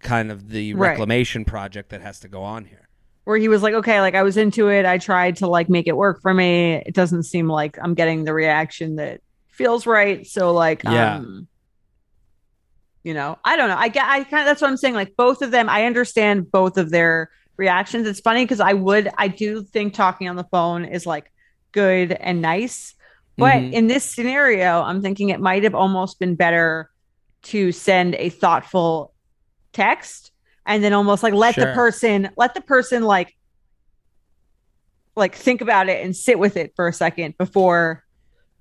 kind 0.00 0.30
of 0.30 0.50
the 0.50 0.74
Right. 0.74 0.90
reclamation 0.90 1.44
project 1.44 1.90
that 1.90 2.00
has 2.02 2.20
to 2.20 2.28
go 2.28 2.42
on 2.42 2.66
here. 2.66 2.80
where 3.24 3.38
he 3.38 3.48
was 3.48 3.62
like, 3.62 3.72
okay, 3.72 4.02
like 4.02 4.14
I 4.14 4.22
was 4.22 4.36
into 4.36 4.68
it. 4.68 4.84
I 4.84 4.98
tried 4.98 5.36
to 5.36 5.46
like 5.46 5.70
make 5.70 5.86
it 5.86 5.96
work 5.96 6.20
for 6.20 6.34
me. 6.34 6.74
It 6.84 6.94
doesn't 6.94 7.22
seem 7.22 7.48
like 7.48 7.78
I'm 7.82 7.94
getting 7.94 8.24
the 8.24 8.34
reaction 8.34 8.96
that 8.96 9.22
feels 9.48 9.86
right. 9.86 10.26
So 10.26 10.52
like, 10.52 10.84
Yeah. 10.84 11.14
um, 11.16 11.48
you 13.02 13.14
know, 13.14 13.38
I 13.42 13.56
don't 13.56 13.70
know. 13.70 13.76
I 13.78 13.88
get, 13.88 14.04
I 14.06 14.24
kind 14.24 14.42
of, 14.42 14.46
that's 14.46 14.60
what 14.60 14.68
I'm 14.70 14.76
saying. 14.76 14.92
Like 14.94 15.16
both 15.16 15.40
of 15.40 15.50
them, 15.52 15.70
I 15.70 15.86
understand 15.86 16.52
both 16.52 16.76
of 16.76 16.90
their 16.90 17.30
reactions. 17.56 18.06
It's 18.06 18.20
funny 18.20 18.44
because 18.44 18.60
I 18.60 18.72
would, 18.72 19.10
I 19.18 19.28
do 19.28 19.62
think 19.62 19.94
talking 19.94 20.28
on 20.28 20.36
the 20.36 20.44
phone 20.44 20.84
is 20.84 21.06
like 21.06 21.30
good 21.72 22.12
and 22.12 22.42
nice. 22.42 22.94
But 23.36 23.62
Mhm. 23.62 23.72
in 23.72 23.86
this 23.88 24.04
scenario, 24.04 24.82
I'm 24.82 25.02
thinking 25.02 25.30
it 25.30 25.40
might 25.40 25.64
have 25.64 25.74
almost 25.74 26.18
been 26.18 26.34
better 26.36 26.90
to 27.44 27.72
send 27.72 28.14
a 28.14 28.30
thoughtful 28.30 29.12
text 29.72 30.32
and 30.66 30.82
then 30.82 30.92
almost 30.92 31.22
like 31.22 31.34
let 31.34 31.56
the 31.56 31.66
person 31.66 32.30
let 32.36 32.54
the 32.54 32.60
person 32.60 33.02
like 33.02 33.34
like 35.16 35.34
think 35.34 35.60
about 35.60 35.88
it 35.88 36.04
and 36.04 36.14
sit 36.16 36.38
with 36.38 36.56
it 36.56 36.72
for 36.76 36.88
a 36.88 36.92
second 36.92 37.36
before 37.38 38.02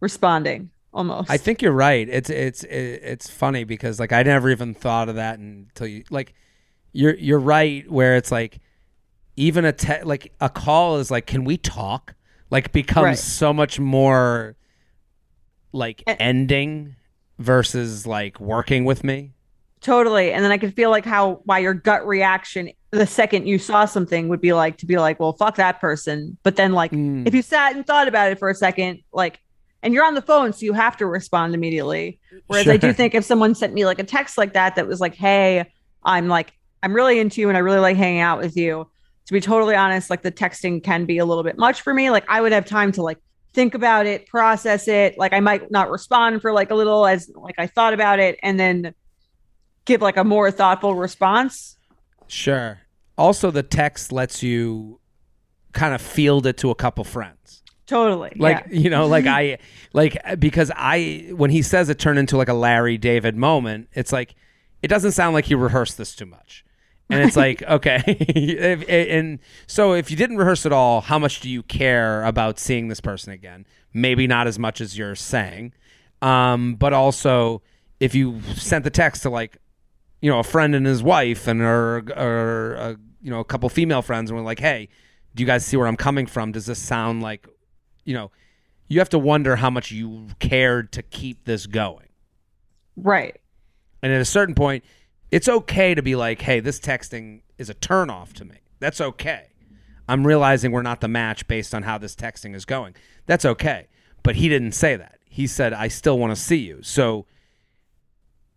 responding 0.02 0.70
almost 0.94 1.30
I 1.30 1.38
think 1.38 1.62
you're 1.62 1.72
right. 1.72 2.08
It's 2.08 2.30
it's 2.30 2.64
it's 2.66 3.30
funny 3.30 3.64
because 3.64 4.00
like 4.00 4.12
I 4.12 4.24
never 4.24 4.50
even 4.50 4.74
thought 4.74 5.10
of 5.10 5.16
that 5.16 5.40
until 5.40 5.88
you 5.88 6.04
like 6.10 6.34
you're 6.92 7.16
you're 7.16 7.40
right 7.40 7.90
where 7.90 8.16
it's 8.16 8.32
like 8.32 8.60
even 9.36 9.65
a 9.65 9.72
te- 9.74 10.04
like 10.04 10.32
a 10.41 10.50
call 10.50 10.98
is 10.98 11.10
like 11.12 11.26
can 11.26 11.43
we 11.43 11.58
talk 11.58 12.13
like 12.50 12.72
becomes 12.72 13.04
Right. 13.04 13.17
so 13.17 13.52
much 13.54 13.80
more 13.80 14.56
like 15.72 16.04
And- 16.08 16.17
ending 16.22 16.96
versus 17.39 18.06
like 18.06 18.39
working 18.39 18.86
with 18.86 19.04
me. 19.04 19.32
totally 19.82 20.32
and 20.32 20.46
then 20.46 20.52
i 20.52 20.58
could 20.58 20.74
feel 20.74 20.89
like 20.89 21.04
how 21.04 21.41
why 21.43 21.60
your 21.60 21.74
gut 21.74 22.08
reaction 22.08 22.69
the 22.91 23.06
second 23.08 23.48
you 23.48 23.58
saw 23.60 23.84
something 23.86 24.30
would 24.30 24.39
be 24.39 24.54
like 24.54 24.78
to 24.78 24.86
be 24.86 24.98
like 24.98 25.19
well 25.19 25.34
fuck 25.34 25.56
that 25.58 25.82
person 25.82 26.38
but 26.43 26.56
then 26.56 26.72
like 26.72 26.91
Mm. 26.91 27.28
if 27.28 27.34
you 27.34 27.41
sat 27.41 27.76
and 27.76 27.86
thought 27.86 28.08
about 28.08 28.32
it 28.32 28.39
for 28.39 28.50
a 28.50 28.56
second 28.56 29.00
like 29.12 29.39
and 29.82 29.93
you're 29.93 30.06
on 30.06 30.13
the 30.13 30.22
phone 30.22 30.54
so 30.54 30.63
you 30.65 30.72
have 30.72 30.96
to 30.98 31.06
respond 31.06 31.54
immediately 31.54 32.17
whereas 32.48 32.67
i 32.69 32.78
do 32.78 32.93
think 32.93 33.13
if 33.13 33.26
someone 33.26 33.54
sent 33.56 33.74
me 33.74 33.84
like 33.86 34.00
a 34.00 34.04
text 34.06 34.38
like 34.38 34.54
that 34.54 34.76
that 34.76 34.88
was 34.88 35.02
like 35.02 35.15
hey 35.15 35.65
i'm 36.06 36.30
like 36.30 36.54
i'm 36.84 36.93
really 36.93 37.19
into 37.19 37.41
you 37.41 37.50
and 37.50 37.58
i 37.58 37.60
really 37.60 37.80
like 37.80 37.98
hanging 37.98 38.22
out 38.22 38.39
with 38.39 38.56
you 38.56 38.88
to 39.26 39.34
be 39.34 39.40
totally 39.40 39.76
honest 39.76 40.10
like 40.10 40.22
the 40.22 40.32
texting 40.32 40.84
can 40.84 41.06
be 41.06 41.18
a 41.18 41.26
little 41.26 41.44
bit 41.44 41.58
much 41.58 41.82
for 41.82 41.94
me 41.94 42.10
like 42.10 42.26
i 42.30 42.42
would 42.42 42.52
have 42.52 42.66
time 42.66 42.92
to 42.92 43.02
like 43.02 43.18
think 43.54 43.74
about 43.76 44.06
it 44.06 44.26
process 44.28 44.88
it 44.88 45.18
like 45.18 45.34
i 45.34 45.40
might 45.40 45.70
not 45.70 45.90
respond 45.90 46.42
for 46.42 46.52
like 46.52 46.72
a 46.72 46.76
little 46.76 47.06
as 47.06 47.30
like 47.36 47.56
i 47.58 47.68
thought 47.68 47.94
about 47.94 48.20
it 48.20 48.38
and 48.42 48.60
then 48.60 48.94
give 49.86 50.02
like 50.02 50.18
a 50.18 50.24
more 50.24 50.50
thoughtful 50.50 50.96
response 50.96 51.78
Sure. 52.28 52.82
Also, 53.18 53.52
the 53.52 53.64
text 53.64 54.12
lets 54.12 54.42
you 54.42 55.00
kind 55.72 55.94
of 55.94 56.02
field 56.02 56.46
it 56.46 56.58
to 56.58 56.72
a 56.72 56.76
couple 56.76 57.04
friends. 57.04 57.64
totally 57.86 58.32
Like 58.36 58.66
yeah. 58.70 58.80
you 58.80 58.90
know, 58.90 59.08
like 59.08 59.26
I 59.28 59.60
like 59.94 60.18
because 60.40 60.72
I 60.76 61.30
when 61.36 61.52
he 61.52 61.62
says 61.62 61.90
it 61.90 62.00
turned 62.00 62.20
into 62.20 62.38
like 62.38 62.50
a 62.50 62.54
Larry 62.54 62.98
David 62.98 63.36
moment, 63.36 63.90
it's 63.94 64.12
like 64.12 64.36
it 64.82 64.88
doesn't 64.88 65.12
sound 65.12 65.34
like 65.34 65.46
he 65.46 65.56
rehearsed 65.56 65.98
this 65.98 66.16
too 66.16 66.26
much. 66.26 66.66
And 67.13 67.28
it's 67.28 67.38
like, 67.38 67.62
okay. 67.69 69.08
And 69.10 69.39
so 69.67 69.93
if 69.93 70.12
you 70.12 70.17
didn't 70.17 70.38
rehearse 70.38 70.65
at 70.65 70.73
all, 70.73 71.02
how 71.02 71.19
much 71.19 71.39
do 71.41 71.49
you 71.49 71.63
care 71.63 72.23
about 72.23 72.60
seeing 72.60 72.88
this 72.88 73.02
person 73.02 73.34
again? 73.34 73.65
Maybe 73.93 74.28
not 74.28 74.47
as 74.47 74.58
much 74.58 74.82
as 74.82 74.97
you're 74.97 75.15
saying. 75.15 75.73
Um, 76.21 76.76
but 76.76 76.93
also 76.93 77.62
if 77.99 78.13
you 78.13 78.41
sent 78.56 78.84
the 78.84 78.89
text 78.89 79.23
to 79.23 79.30
like 79.30 79.58
you 80.21 80.30
know 80.30 80.39
a 80.39 80.43
friend 80.43 80.76
and 80.76 80.86
his 80.86 81.04
wife 81.04 81.47
and 81.47 81.62
or 81.62 82.04
or 82.17 82.76
uh, 82.78 82.95
you 83.21 83.30
know 83.30 83.39
a 83.39 83.45
couple 83.45 83.69
female 83.69 84.02
friends 84.02 84.30
and 84.30 84.38
we're 84.38 84.45
like 84.45 84.60
hey 84.60 84.89
do 85.36 85.41
you 85.41 85.47
guys 85.47 85.65
see 85.65 85.78
where 85.78 85.88
i'm 85.88 85.97
coming 85.97 86.26
from 86.26 86.52
does 86.52 86.65
this 86.65 86.80
sound 86.80 87.21
like 87.21 87.47
you 88.04 88.13
know 88.13 88.32
you 88.88 88.99
have 88.99 89.10
to 89.10 89.19
wonder 89.19 89.56
how 89.56 89.69
much 89.69 89.91
you 89.91 90.28
cared 90.39 90.91
to 90.91 91.02
keep 91.02 91.45
this 91.45 91.65
going 91.65 92.08
right 92.97 93.39
and 94.02 94.12
at 94.12 94.21
a 94.21 94.26
certain 94.26 94.56
point 94.56 94.84
it's 95.34 95.50
okay 95.50 95.96
to 95.96 96.04
be 96.04 96.15
like 96.15 96.41
hey 96.41 96.60
this 96.60 96.80
texting 96.80 97.41
is 97.58 97.67
a 97.67 97.74
turnoff 97.74 98.34
to 98.34 98.46
me. 98.46 98.58
That's 98.80 99.02
okay. 99.02 99.48
I'm 100.08 100.28
realizing 100.28 100.72
we're 100.72 100.84
not 100.84 101.02
the 101.02 101.08
match 101.08 101.48
based 101.48 101.74
on 101.74 101.84
how 101.84 101.98
this 101.98 102.15
texting 102.15 102.54
is 102.54 102.65
going. 102.65 102.93
That's 103.26 103.43
okay. 103.43 103.88
But 104.22 104.36
he 104.36 104.48
didn't 104.48 104.74
say 104.74 104.96
that. 104.96 105.17
He 105.26 105.48
said 105.48 105.74
i 105.74 105.88
still 105.88 106.19
want 106.19 106.36
to 106.36 106.41
see 106.41 106.58
you. 106.58 106.84
So 106.84 107.26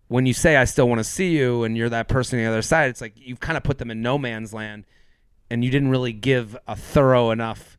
when 0.09 0.27
you 0.27 0.35
say 0.35 0.57
I 0.57 0.65
still 0.65 0.87
want 0.87 0.99
to 0.99 1.05
see 1.05 1.31
you 1.31 1.65
and 1.65 1.79
you're 1.79 1.89
that 1.89 2.09
person 2.09 2.39
on 2.39 2.45
the 2.45 2.51
other 2.51 2.63
side, 2.63 2.91
it's 2.91 3.01
like 3.01 3.15
you've 3.17 3.41
kind 3.41 3.57
of 3.57 3.63
put 3.63 3.79
them 3.79 3.91
in 3.91 4.03
no 4.03 4.19
man's 4.19 4.53
land 4.53 4.85
and 5.49 5.65
you 5.65 5.71
didn't 5.71 5.89
really 5.89 6.13
give 6.13 6.59
a 6.69 6.77
thorough 6.77 7.31
enough 7.31 7.79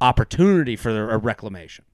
opportunity 0.00 0.76
for 0.76 1.10
a 1.10 1.18
reclamation. 1.18 1.84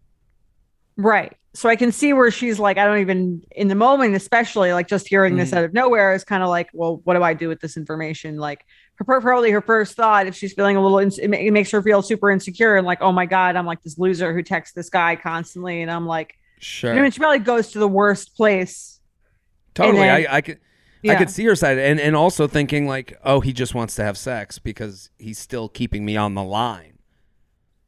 Right. 0.97 1.37
So 1.55 1.69
I 1.71 1.77
can 1.77 1.91
see 1.93 2.13
where 2.13 2.31
she's 2.31 2.59
like, 2.59 2.77
I 2.79 2.85
don't 2.85 2.99
even 2.99 3.43
in 3.53 3.69
the 3.69 3.75
moment, 3.75 4.15
especially 4.15 4.73
like 4.73 4.89
just 4.89 5.09
hearing 5.09 5.37
this 5.37 5.51
Mhm. 5.53 5.57
out 5.59 5.65
of 5.65 5.73
nowhere 5.73 6.13
is 6.15 6.23
kind 6.25 6.43
of 6.43 6.49
like, 6.51 6.69
well, 6.75 7.01
what 7.05 7.15
do 7.15 7.23
I 7.23 7.33
do 7.35 7.49
with 7.49 7.61
this 7.61 7.77
information? 7.79 8.37
Like, 8.37 8.65
her 8.97 9.21
probably 9.21 9.51
her 9.51 9.61
first 9.63 9.95
thought, 9.95 10.27
if 10.27 10.35
she's 10.35 10.53
feeling 10.55 10.77
a 10.77 10.83
little, 10.83 10.99
ins- 10.99 11.19
it 11.19 11.29
makes 11.29 11.71
her 11.71 11.83
feel 11.83 12.03
super 12.03 12.31
insecure 12.31 12.77
and 12.77 12.87
like, 12.87 13.01
oh 13.03 13.13
my 13.13 13.25
god, 13.27 13.57
I'm 13.57 13.67
like 13.67 13.83
this 13.83 13.99
loser 13.99 14.35
who 14.35 14.43
texts 14.43 14.75
this 14.75 14.89
guy 14.91 15.17
constantly, 15.17 15.83
and 15.83 15.91
I'm 15.91 16.07
like, 16.07 16.35
Sure. 16.61 16.95
you 16.95 17.01
know, 17.03 17.09
she 17.11 17.19
probably 17.19 17.39
goes 17.41 17.73
to 17.73 17.79
the 17.79 17.89
worst 17.89 18.35
place. 18.37 19.01
totally. 19.75 19.99
then- 20.05 20.27
I, 20.31 20.37
I 20.37 20.41
could 20.41 20.59
I 21.09 21.15
could 21.15 21.31
see 21.31 21.45
her 21.45 21.55
side 21.55 21.79
and, 21.79 22.01
and 22.01 22.17
also 22.17 22.49
thinking 22.49 22.89
like, 22.89 23.17
oh, 23.23 23.39
he 23.41 23.53
just 23.53 23.75
wants 23.77 23.95
to 23.97 24.03
have 24.03 24.19
sex 24.19 24.59
because 24.59 25.11
he's 25.19 25.39
still 25.39 25.69
keeping 25.69 26.05
me 26.05 26.17
on 26.17 26.35
the 26.35 26.43
line. 26.43 26.99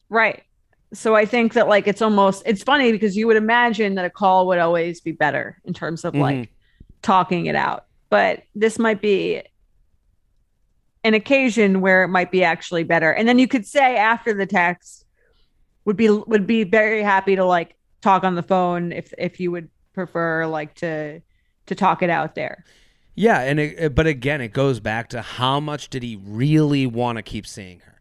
Right. 0.08 0.44
So 0.94 1.14
I 1.14 1.26
think 1.26 1.52
that 1.54 1.68
like 1.68 1.86
it's 1.86 2.00
almost 2.02 2.42
it's 2.46 2.62
funny 2.62 2.92
because 2.92 3.16
you 3.16 3.26
would 3.26 3.36
imagine 3.36 3.94
that 3.96 4.04
a 4.06 4.10
call 4.10 4.46
would 4.46 4.58
always 4.58 5.00
be 5.00 5.12
better 5.12 5.58
in 5.64 5.74
terms 5.74 6.04
of 6.04 6.14
like 6.14 6.50
talking 7.02 7.46
it 7.46 7.54
out. 7.54 7.84
But 8.10 8.42
this 8.54 8.78
might 8.78 9.02
be 9.02 9.42
an 11.04 11.14
occasion 11.14 11.80
where 11.80 12.04
it 12.04 12.08
might 12.08 12.30
be 12.30 12.42
actually 12.44 12.84
better. 12.84 13.10
And 13.12 13.28
then 13.28 13.38
you 13.38 13.46
could 13.48 13.66
say 13.66 13.96
after 13.96 14.34
the 14.34 14.46
text 14.46 15.04
would 15.84 15.96
be 15.96 16.08
would 16.08 16.46
be 16.46 16.64
very 16.64 17.02
happy 17.02 17.36
to 17.36 17.44
like 17.44 17.76
talk 18.00 18.24
on 18.24 18.34
the 18.34 18.42
phone 18.42 18.92
if 18.92 19.12
if 19.18 19.40
you 19.40 19.50
would 19.50 19.68
prefer 19.92 20.46
like 20.46 20.74
to 20.76 21.20
to 21.66 21.74
talk 21.74 22.02
it 22.02 22.10
out 22.10 22.34
there. 22.34 22.64
Yeah, 23.14 23.40
and 23.40 23.58
it, 23.60 23.78
it- 23.78 23.94
but 23.94 24.06
again, 24.06 24.40
it 24.40 24.52
goes 24.52 24.80
back 24.80 25.08
to 25.10 25.22
how 25.22 25.60
much 25.60 25.90
did 25.90 26.02
he 26.02 26.16
really 26.22 26.86
want 26.86 27.16
to 27.16 27.22
keep 27.22 27.46
seeing 27.46 27.80
her? 27.80 28.00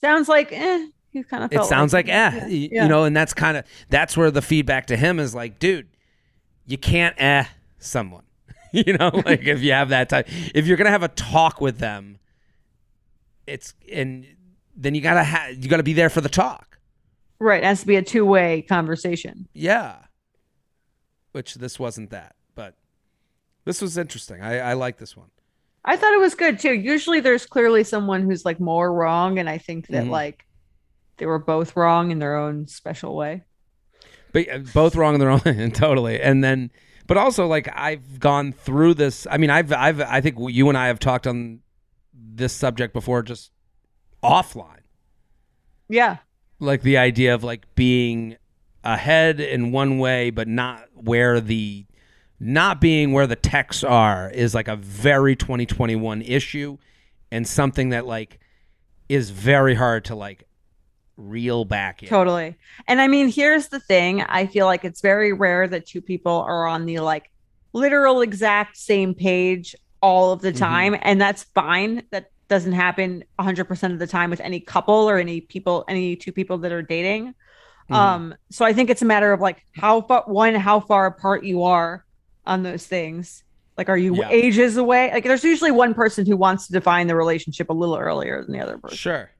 Sounds 0.00 0.28
like 0.28 0.52
eh, 0.52 0.86
you 1.12 1.24
kind 1.24 1.44
of 1.44 1.52
it 1.52 1.64
sounds 1.64 1.92
like, 1.92 2.08
eh, 2.08 2.30
y- 2.44 2.68
yeah. 2.72 2.82
you 2.84 2.88
know, 2.88 3.04
and 3.04 3.16
that's 3.16 3.34
kind 3.34 3.56
of 3.56 3.64
that's 3.90 4.16
where 4.16 4.30
the 4.30 4.42
feedback 4.42 4.86
to 4.86 4.96
him 4.96 5.18
is 5.20 5.34
like, 5.34 5.58
dude, 5.58 5.88
you 6.66 6.78
can't 6.78 7.14
eh 7.18 7.44
someone, 7.78 8.24
you 8.72 8.96
know, 8.96 9.10
like 9.26 9.42
if 9.44 9.60
you 9.62 9.72
have 9.72 9.90
that 9.90 10.08
type, 10.08 10.26
if 10.54 10.66
you're 10.66 10.76
gonna 10.76 10.90
have 10.90 11.02
a 11.02 11.08
talk 11.08 11.60
with 11.60 11.78
them, 11.78 12.18
it's 13.46 13.74
and 13.92 14.26
then 14.76 14.94
you 14.94 15.00
gotta 15.00 15.24
ha- 15.24 15.48
you 15.56 15.68
gotta 15.68 15.82
be 15.82 15.92
there 15.92 16.08
for 16.10 16.20
the 16.20 16.28
talk, 16.28 16.78
right. 17.38 17.62
It 17.62 17.66
has 17.66 17.80
to 17.80 17.86
be 17.86 17.96
a 17.96 18.02
two 18.02 18.24
way 18.24 18.62
conversation. 18.62 19.48
yeah. 19.52 19.96
Which 21.32 21.54
this 21.54 21.78
wasn't 21.78 22.10
that, 22.10 22.34
but 22.54 22.74
this 23.64 23.80
was 23.80 23.96
interesting. 23.96 24.42
I, 24.42 24.58
I 24.58 24.72
like 24.74 24.98
this 24.98 25.16
one. 25.16 25.28
I 25.82 25.96
thought 25.96 26.12
it 26.12 26.20
was 26.20 26.34
good 26.34 26.58
too. 26.58 26.74
Usually 26.74 27.20
there's 27.20 27.46
clearly 27.46 27.84
someone 27.84 28.22
who's 28.22 28.44
like 28.44 28.60
more 28.60 28.92
wrong, 28.92 29.38
and 29.38 29.48
I 29.48 29.56
think 29.56 29.86
that 29.88 30.04
Mhm. 30.04 30.10
like 30.10 30.44
they 31.18 31.26
were 31.26 31.38
both 31.38 31.76
wrong 31.76 32.10
in 32.10 32.18
their 32.18 32.36
own 32.36 32.66
special 32.66 33.14
way. 33.16 33.42
but 34.32 34.48
uh, 34.48 34.58
both 34.74 34.96
wrong 34.96 35.14
in 35.14 35.20
their 35.20 35.30
own 35.30 35.70
totally 35.72 36.20
and 36.20 36.42
then 36.42 36.70
but 37.06 37.16
also 37.16 37.46
like 37.46 37.68
i've 37.76 38.18
gone 38.20 38.52
through 38.52 38.94
this 38.94 39.26
i 39.30 39.36
mean 39.36 39.50
i've 39.50 39.72
i've 39.72 40.00
i 40.00 40.20
think 40.20 40.36
you 40.38 40.68
and 40.68 40.78
i 40.78 40.86
have 40.86 40.98
talked 40.98 41.26
on 41.26 41.60
this 42.14 42.52
subject 42.52 42.92
before 42.94 43.22
just 43.22 43.50
offline 44.22 44.80
Yeah. 45.88 46.18
like 46.60 46.82
the 46.82 46.96
idea 46.96 47.34
of 47.34 47.44
like 47.44 47.74
being 47.74 48.36
ahead 48.84 49.38
in 49.40 49.70
one 49.72 49.98
way 49.98 50.30
but 50.30 50.48
not 50.48 50.84
where 50.94 51.40
the 51.40 51.86
not 52.40 52.80
being 52.80 53.12
where 53.12 53.26
the 53.26 53.36
texts 53.36 53.84
are 53.84 54.28
is 54.30 54.54
like 54.54 54.66
a 54.68 54.74
very 54.76 55.36
2021 55.36 56.22
issue 56.22 56.78
and 57.30 57.46
something 57.46 57.90
that 57.90 58.06
like 58.06 58.40
is 59.08 59.30
very 59.30 59.74
hard 59.74 60.04
to 60.06 60.14
like 60.14 60.44
reel 61.28 61.64
back 61.64 62.02
in. 62.02 62.08
Totally. 62.08 62.56
And 62.88 63.00
I 63.00 63.08
mean, 63.08 63.28
here's 63.28 63.68
the 63.68 63.80
thing. 63.80 64.22
I 64.22 64.46
feel 64.46 64.66
like 64.66 64.84
it's 64.84 65.00
very 65.00 65.32
rare 65.32 65.68
that 65.68 65.86
two 65.86 66.00
people 66.02 66.32
are 66.46 66.66
on 66.66 66.86
the 66.86 67.00
like 67.00 67.30
literal 67.72 68.20
exact 68.20 68.76
same 68.76 69.14
page 69.14 69.74
all 70.00 70.32
of 70.32 70.40
the 70.40 70.52
Mhm. 70.52 70.58
time. 70.58 70.96
And 71.02 71.20
that's 71.20 71.44
fine. 71.54 72.02
That 72.10 72.26
doesn't 72.48 72.72
happen 72.72 73.24
100% 73.38 73.92
of 73.92 73.98
the 73.98 74.06
time 74.06 74.30
with 74.30 74.40
any 74.40 74.60
couple 74.60 74.94
or 75.08 75.18
any 75.18 75.40
people, 75.40 75.84
any 75.88 76.16
two 76.16 76.32
people 76.32 76.58
that 76.58 76.72
are 76.72 76.82
dating. 76.82 77.34
Mhm. 77.90 77.94
Um, 77.94 78.34
so 78.50 78.64
I 78.64 78.72
think 78.72 78.90
it's 78.90 79.02
a 79.02 79.06
matter 79.06 79.32
of 79.32 79.40
like 79.40 79.64
how 79.76 80.00
far, 80.02 80.24
one, 80.26 80.54
how 80.54 80.80
far 80.80 81.06
apart 81.06 81.44
you 81.44 81.62
are 81.62 82.04
on 82.46 82.62
those 82.62 82.86
things. 82.86 83.44
Like, 83.78 83.88
are 83.88 83.96
you 83.96 84.16
Yeah. 84.16 84.28
ages 84.28 84.76
away? 84.76 85.10
Like, 85.12 85.24
there's 85.24 85.44
usually 85.44 85.70
one 85.70 85.94
person 85.94 86.26
who 86.26 86.36
wants 86.36 86.66
to 86.66 86.72
define 86.74 87.06
the 87.06 87.16
relationship 87.16 87.70
a 87.70 87.72
little 87.72 87.96
earlier 87.96 88.42
than 88.42 88.52
the 88.52 88.60
other 88.60 88.76
person. 88.76 88.98
Sure. 88.98 89.30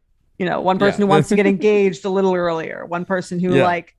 You 0.42 0.48
know, 0.48 0.60
one 0.60 0.76
person 0.76 1.00
Yeah. 1.00 1.04
who 1.06 1.10
wants 1.10 1.28
to 1.28 1.36
get 1.36 1.46
engaged 1.56 2.04
a 2.04 2.08
little 2.10 2.34
earlier, 2.34 2.84
one 2.84 3.04
person 3.04 3.38
who 3.38 3.54
Yeah. 3.54 3.62
like 3.62 3.94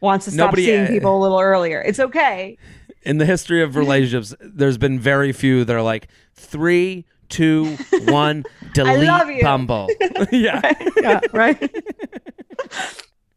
wants 0.00 0.24
to 0.24 0.32
stop 0.32 0.46
Nobody, 0.48 0.64
seeing 0.64 0.86
uh, 0.86 0.88
people 0.88 1.16
a 1.16 1.20
little 1.22 1.38
earlier. 1.38 1.80
It's 1.80 2.00
okay. 2.00 2.58
In 3.02 3.18
the 3.18 3.24
history 3.24 3.62
of 3.62 3.76
relationships, 3.76 4.34
there's 4.40 4.76
been 4.76 4.98
very 4.98 5.30
few 5.30 5.64
that 5.64 5.72
are 5.76 5.82
like 5.82 6.08
three, 6.34 7.04
two, 7.28 7.76
one, 8.08 8.44
delete. 8.74 9.40
Bumble. 9.40 9.88
yeah. 10.32 10.72
yeah, 11.00 11.20
right. 11.32 11.60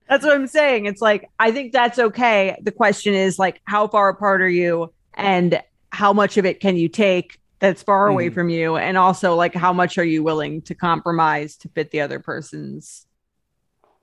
that's 0.10 0.26
what 0.26 0.34
I'm 0.34 0.48
saying. 0.48 0.88
It's 0.88 1.00
like 1.02 1.30
I 1.38 1.52
think 1.52 1.74
that's 1.74 2.00
okay. 2.00 2.58
The 2.64 2.72
question 2.72 3.14
is 3.14 3.38
like 3.38 3.62
how 3.66 3.88
far 3.88 4.10
apart 4.10 4.42
are 4.42 4.50
you 4.50 4.92
and 5.14 5.62
how 5.92 6.12
much 6.12 6.38
of 6.38 6.46
it 6.48 6.60
can 6.60 6.76
you 6.76 6.90
take 6.90 7.40
that's 7.60 7.82
far 7.84 8.08
away 8.08 8.30
Mhm. 8.30 8.34
from 8.34 8.50
you 8.50 8.76
and 8.78 8.98
also 8.98 9.36
like 9.36 9.56
how 9.56 9.74
much 9.74 9.98
are 9.98 10.04
you 10.04 10.24
willing 10.24 10.62
to 10.64 10.76
compromise 10.76 11.56
to 11.58 11.70
fit 11.70 11.92
the 11.92 12.02
other 12.02 12.20
person's 12.20 13.06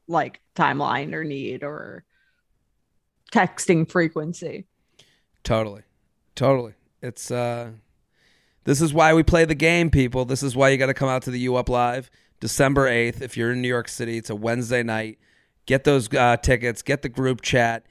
like 0.08 0.40
timeline 0.56 1.12
or 1.14 1.24
need 1.24 1.62
or 1.62 2.04
texting 3.32 3.90
frequency. 3.90 4.66
Totally. 5.42 5.82
Totally. 6.34 6.74
It's 7.02 7.30
uh 7.30 7.72
this 8.64 8.80
is 8.80 8.94
why 8.94 9.12
we 9.12 9.22
play 9.22 9.44
the 9.44 9.54
game, 9.54 9.90
people. 9.90 10.24
This 10.24 10.42
is 10.42 10.56
why 10.56 10.70
you 10.70 10.78
got 10.78 10.86
to 10.86 10.94
come 10.94 11.08
out 11.08 11.22
to 11.24 11.30
the 11.30 11.40
U 11.40 11.56
Up 11.56 11.68
Live 11.68 12.10
December 12.40 12.88
8th 12.88 13.20
if 13.20 13.36
you're 13.36 13.52
in 13.52 13.60
New 13.60 13.68
York 13.68 13.88
City. 13.88 14.16
It's 14.16 14.30
a 14.30 14.34
Wednesday 14.34 14.82
night. 14.82 15.18
Get 15.66 15.84
those 15.84 16.12
uh, 16.14 16.36
tickets, 16.38 16.82
get 16.82 17.02
the 17.02 17.08
group 17.08 17.40
chat. 17.42 17.84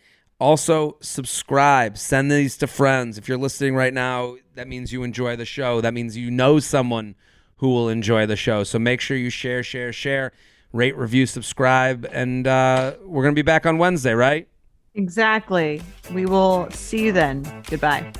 Also, 0.43 0.97
subscribe, 0.99 1.97
send 1.97 2.29
these 2.29 2.57
to 2.57 2.67
friends. 2.67 3.17
If 3.17 3.29
you're 3.29 3.37
listening 3.37 3.77
right 3.77 3.93
now, 3.93 4.35
that 4.55 4.67
means 4.67 4.91
you 4.91 5.03
enjoy 5.03 5.37
the 5.37 5.45
show. 5.45 5.79
That 5.79 5.93
means 5.93 6.17
you 6.17 6.29
know 6.29 6.59
someone 6.59 7.15
who 7.59 7.69
will 7.69 7.87
enjoy 7.87 8.25
the 8.25 8.35
show. 8.35 8.65
So 8.65 8.77
make 8.77 8.99
sure 8.99 9.15
you 9.15 9.29
share, 9.29 9.63
share, 9.63 9.93
share, 9.93 10.33
rate, 10.73 10.97
review, 10.97 11.27
subscribe, 11.27 12.05
and 12.11 12.45
uh, 12.45 12.95
we're 13.05 13.23
going 13.23 13.33
to 13.33 13.39
be 13.39 13.41
back 13.41 13.65
on 13.65 13.77
Wednesday, 13.77 14.11
right? 14.11 14.49
Exactly. 14.95 15.81
We 16.11 16.25
will 16.25 16.69
see 16.71 17.05
you 17.05 17.13
then. 17.13 17.43
Goodbye. 17.69 18.11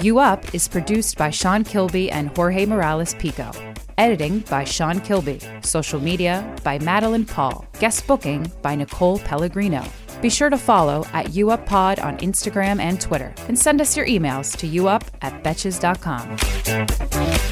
You 0.00 0.18
Up 0.18 0.52
is 0.52 0.66
produced 0.66 1.16
by 1.16 1.30
Sean 1.30 1.62
Kilby 1.62 2.10
and 2.10 2.36
Jorge 2.36 2.66
Morales 2.66 3.14
Pico. 3.14 3.52
Editing 3.96 4.40
by 4.40 4.64
Sean 4.64 4.98
Kilby. 5.02 5.38
Social 5.62 6.00
media 6.00 6.52
by 6.64 6.80
Madeline 6.80 7.26
Paul. 7.26 7.64
Guest 7.78 8.08
booking 8.08 8.50
by 8.60 8.74
Nicole 8.74 9.20
Pellegrino. 9.20 9.84
Be 10.22 10.30
sure 10.30 10.48
to 10.48 10.56
follow 10.56 11.04
at 11.12 11.26
UUpPod 11.26 12.02
on 12.02 12.16
Instagram 12.18 12.80
and 12.80 13.00
Twitter. 13.00 13.34
And 13.48 13.58
send 13.58 13.80
us 13.80 13.96
your 13.96 14.06
emails 14.06 14.56
to 14.58 14.68
youup 14.68 15.02
at 15.20 15.42
betches.com. 15.42 17.51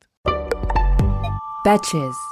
Betches. 1.63 2.30